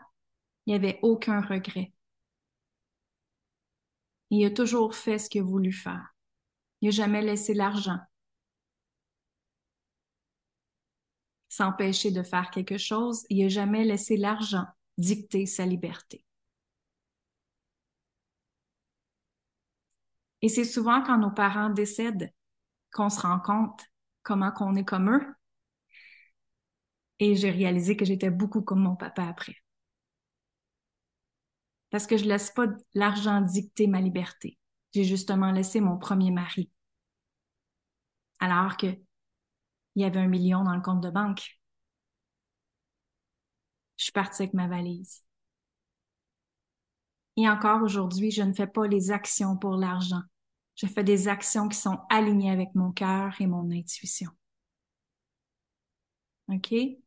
Il 0.66 0.72
n'y 0.72 0.76
avait 0.76 1.00
aucun 1.02 1.42
regret. 1.42 1.94
Il 4.30 4.46
a 4.46 4.52
toujours 4.52 4.96
fait 4.96 5.20
ce 5.20 5.30
qu'il 5.30 5.42
a 5.42 5.46
voulu 5.46 5.74
faire. 5.74 6.16
Il 6.82 6.88
n'a 6.88 6.92
jamais 6.92 7.22
laissé 7.22 7.54
l'argent. 7.54 8.00
s'empêcher 11.52 12.12
de 12.12 12.24
faire 12.24 12.50
quelque 12.50 12.78
chose. 12.78 13.26
Il 13.30 13.44
n'a 13.44 13.50
jamais 13.50 13.84
laissé 13.84 14.16
l'argent 14.16 14.66
dicter 14.98 15.46
sa 15.46 15.66
liberté. 15.66 16.26
Et 20.42 20.50
c'est 20.50 20.66
souvent 20.66 21.04
quand 21.04 21.18
nos 21.18 21.32
parents 21.32 21.70
décèdent 21.70 22.34
qu'on 22.92 23.10
se 23.10 23.22
rend 23.22 23.40
compte 23.40 23.84
comment 24.24 24.52
qu'on 24.52 24.76
est 24.76 24.86
comme 24.86 25.10
eux. 25.10 25.36
Et 27.20 27.36
j'ai 27.36 27.52
réalisé 27.52 27.96
que 27.96 28.06
j'étais 28.06 28.32
beaucoup 28.32 28.62
comme 28.62 28.82
mon 28.82 28.96
papa 28.96 29.24
après. 29.24 29.56
Parce 31.92 32.08
que 32.08 32.18
je 32.18 32.26
laisse 32.26 32.50
pas 32.50 32.68
l'argent 32.94 33.42
dicter 33.42 33.86
ma 33.88 34.02
liberté. 34.02 34.58
J'ai 34.94 35.04
justement 35.04 35.52
laissé 35.52 35.82
mon 35.82 35.98
premier 35.98 36.32
mari. 36.32 36.70
Alors 38.40 38.78
que 38.78 38.88
il 39.96 40.02
y 40.02 40.06
avait 40.06 40.20
un 40.20 40.28
million 40.28 40.64
dans 40.64 40.76
le 40.76 40.82
compte 40.82 41.02
de 41.02 41.10
banque. 41.10 41.60
Je 43.98 44.06
suis 44.06 44.14
partie 44.14 44.44
avec 44.44 44.54
ma 44.54 44.68
valise. 44.68 45.22
Et 47.42 47.50
encore 47.50 47.82
aujourd'hui, 47.82 48.30
je 48.30 48.44
ne 48.44 48.54
fais 48.54 48.68
pas 48.68 48.86
les 48.86 49.10
actions 49.10 49.58
pour 49.58 49.76
l'argent. 49.76 50.22
Je 50.76 50.86
fais 50.86 51.04
des 51.04 51.28
actions 51.28 51.68
qui 51.68 51.78
sont 51.78 51.98
alignées 52.08 52.52
avec 52.52 52.76
mon 52.76 52.92
cœur 52.92 53.34
et 53.42 53.48
mon 53.48 53.72
intuition. 53.72 54.30
OK? 56.50 56.72
Et 56.72 57.00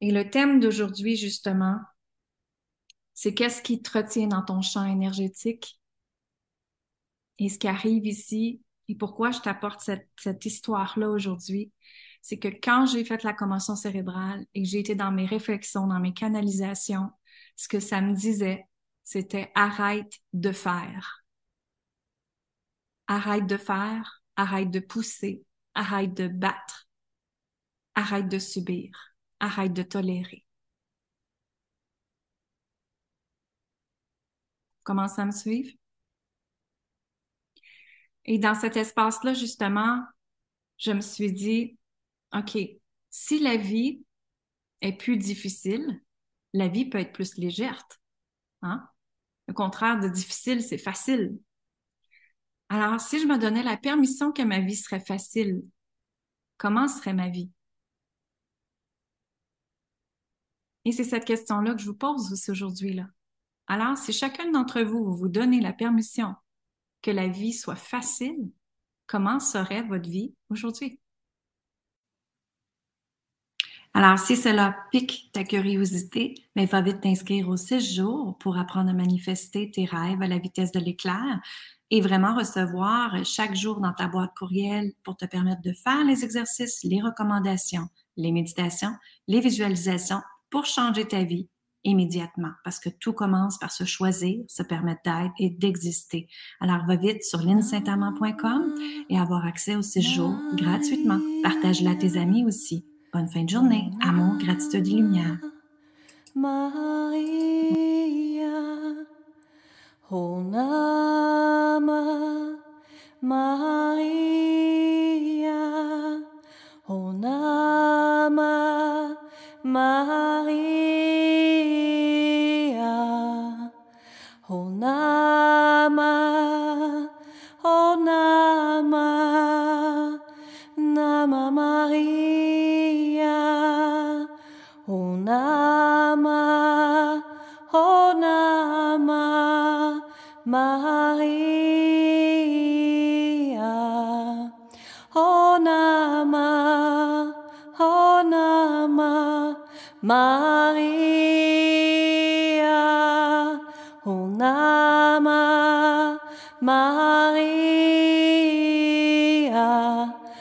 le 0.00 0.30
thème 0.30 0.60
d'aujourd'hui, 0.60 1.16
justement, 1.16 1.78
c'est 3.12 3.34
qu'est-ce 3.34 3.60
qui 3.60 3.82
te 3.82 3.98
retient 3.98 4.28
dans 4.28 4.42
ton 4.42 4.62
champ 4.62 4.86
énergétique? 4.86 5.78
Et 7.38 7.50
ce 7.50 7.58
qui 7.58 7.68
arrive 7.68 8.06
ici, 8.06 8.62
et 8.88 8.94
pourquoi 8.94 9.30
je 9.30 9.40
t'apporte 9.40 9.82
cette, 9.82 10.46
histoire-là 10.46 11.10
aujourd'hui, 11.10 11.70
c'est 12.22 12.38
que 12.38 12.48
quand 12.48 12.86
j'ai 12.86 13.04
fait 13.04 13.24
la 13.24 13.34
commotion 13.34 13.76
cérébrale 13.76 14.46
et 14.54 14.62
que 14.62 14.68
j'ai 14.70 14.78
été 14.78 14.94
dans 14.94 15.12
mes 15.12 15.26
réflexions, 15.26 15.86
dans 15.86 16.00
mes 16.00 16.14
canalisations, 16.14 17.10
ce 17.56 17.68
que 17.68 17.78
ça 17.78 18.00
me 18.00 18.14
disait, 18.14 18.66
c'était 19.04 19.52
arrête 19.54 20.12
de 20.32 20.52
faire. 20.52 21.24
Arrête 23.06 23.46
de 23.46 23.58
faire, 23.58 24.22
arrête 24.36 24.70
de 24.70 24.80
pousser, 24.80 25.44
arrête 25.74 26.14
de 26.14 26.26
battre, 26.26 26.88
arrête 27.94 28.28
de 28.28 28.38
subir, 28.38 28.90
arrête 29.40 29.72
de 29.72 29.82
tolérer. 29.82 30.44
Comment 34.82 35.08
ça 35.08 35.24
me 35.24 35.32
suivre? 35.32 35.70
Et 38.26 38.38
dans 38.38 38.54
cet 38.54 38.76
espace-là, 38.76 39.34
justement, 39.34 40.02
je 40.78 40.92
me 40.92 41.00
suis 41.00 41.32
dit, 41.32 41.78
OK, 42.34 42.58
si 43.10 43.38
la 43.38 43.56
vie 43.56 44.02
est 44.80 44.96
plus 44.96 45.16
difficile, 45.16 46.00
la 46.52 46.68
vie 46.68 46.88
peut 46.88 46.98
être 46.98 47.12
plus 47.12 47.36
légère. 47.36 47.86
Hein? 48.62 48.88
Le 49.48 49.54
contraire 49.54 50.00
de 50.00 50.08
difficile, 50.08 50.62
c'est 50.62 50.78
facile. 50.78 51.38
Alors, 52.68 53.00
si 53.00 53.20
je 53.20 53.26
me 53.26 53.38
donnais 53.38 53.62
la 53.62 53.76
permission 53.76 54.32
que 54.32 54.42
ma 54.42 54.60
vie 54.60 54.76
serait 54.76 55.04
facile, 55.04 55.62
comment 56.56 56.88
serait 56.88 57.12
ma 57.12 57.28
vie? 57.28 57.50
Et 60.84 60.92
c'est 60.92 61.04
cette 61.04 61.24
question-là 61.24 61.74
que 61.74 61.80
je 61.80 61.86
vous 61.86 61.96
pose 61.96 62.48
aujourd'hui. 62.48 62.94
Là. 62.94 63.06
Alors, 63.66 63.96
si 63.96 64.12
chacun 64.12 64.50
d'entre 64.50 64.82
vous, 64.82 65.04
vous 65.04 65.16
vous 65.16 65.28
donnez 65.28 65.60
la 65.60 65.72
permission 65.72 66.34
que 67.02 67.10
la 67.10 67.28
vie 67.28 67.52
soit 67.52 67.76
facile, 67.76 68.50
comment 69.06 69.40
serait 69.40 69.82
votre 69.82 70.08
vie 70.08 70.34
aujourd'hui? 70.50 71.00
Alors, 73.96 74.18
si 74.18 74.36
cela 74.36 74.76
pique 74.90 75.30
ta 75.32 75.44
curiosité, 75.44 76.34
mais 76.56 76.66
va 76.66 76.80
vite 76.80 77.00
t'inscrire 77.00 77.48
aux 77.48 77.56
six 77.56 77.94
jours 77.94 78.36
pour 78.38 78.58
apprendre 78.58 78.90
à 78.90 78.92
manifester 78.92 79.70
tes 79.70 79.84
rêves 79.84 80.20
à 80.20 80.26
la 80.26 80.38
vitesse 80.38 80.72
de 80.72 80.80
l'éclair 80.80 81.40
et 81.92 82.00
vraiment 82.00 82.34
recevoir 82.34 83.24
chaque 83.24 83.54
jour 83.54 83.80
dans 83.80 83.92
ta 83.92 84.08
boîte 84.08 84.32
courriel 84.36 84.92
pour 85.04 85.16
te 85.16 85.26
permettre 85.26 85.62
de 85.62 85.72
faire 85.72 86.04
les 86.04 86.24
exercices, 86.24 86.80
les 86.82 87.00
recommandations, 87.00 87.86
les 88.16 88.32
méditations, 88.32 88.92
les 89.28 89.38
visualisations 89.38 90.20
pour 90.50 90.66
changer 90.66 91.06
ta 91.06 91.22
vie 91.22 91.48
immédiatement 91.84 92.52
parce 92.64 92.80
que 92.80 92.88
tout 92.88 93.12
commence 93.12 93.58
par 93.58 93.70
se 93.70 93.84
choisir, 93.84 94.42
se 94.48 94.64
permettre 94.64 95.02
d'être 95.04 95.34
et 95.38 95.50
d'exister. 95.50 96.26
Alors 96.60 96.84
va 96.86 96.96
vite 96.96 97.22
sur 97.22 97.40
linsaintamant.com 97.40 98.74
et 99.08 99.20
avoir 99.20 99.46
accès 99.46 99.76
aux 99.76 99.82
jours 99.82 100.34
gratuitement. 100.54 101.20
Partage-la 101.44 101.90
à 101.90 101.94
tes 101.94 102.16
amis 102.16 102.44
aussi. 102.44 102.84
Bonne 103.14 103.28
fin 103.28 103.44
de 103.44 103.48
journée. 103.48 103.92
Amour, 104.02 104.38
gratitude 104.38 104.88
et 104.88 104.90
lumière. 104.90 105.38
Maria. 106.34 107.14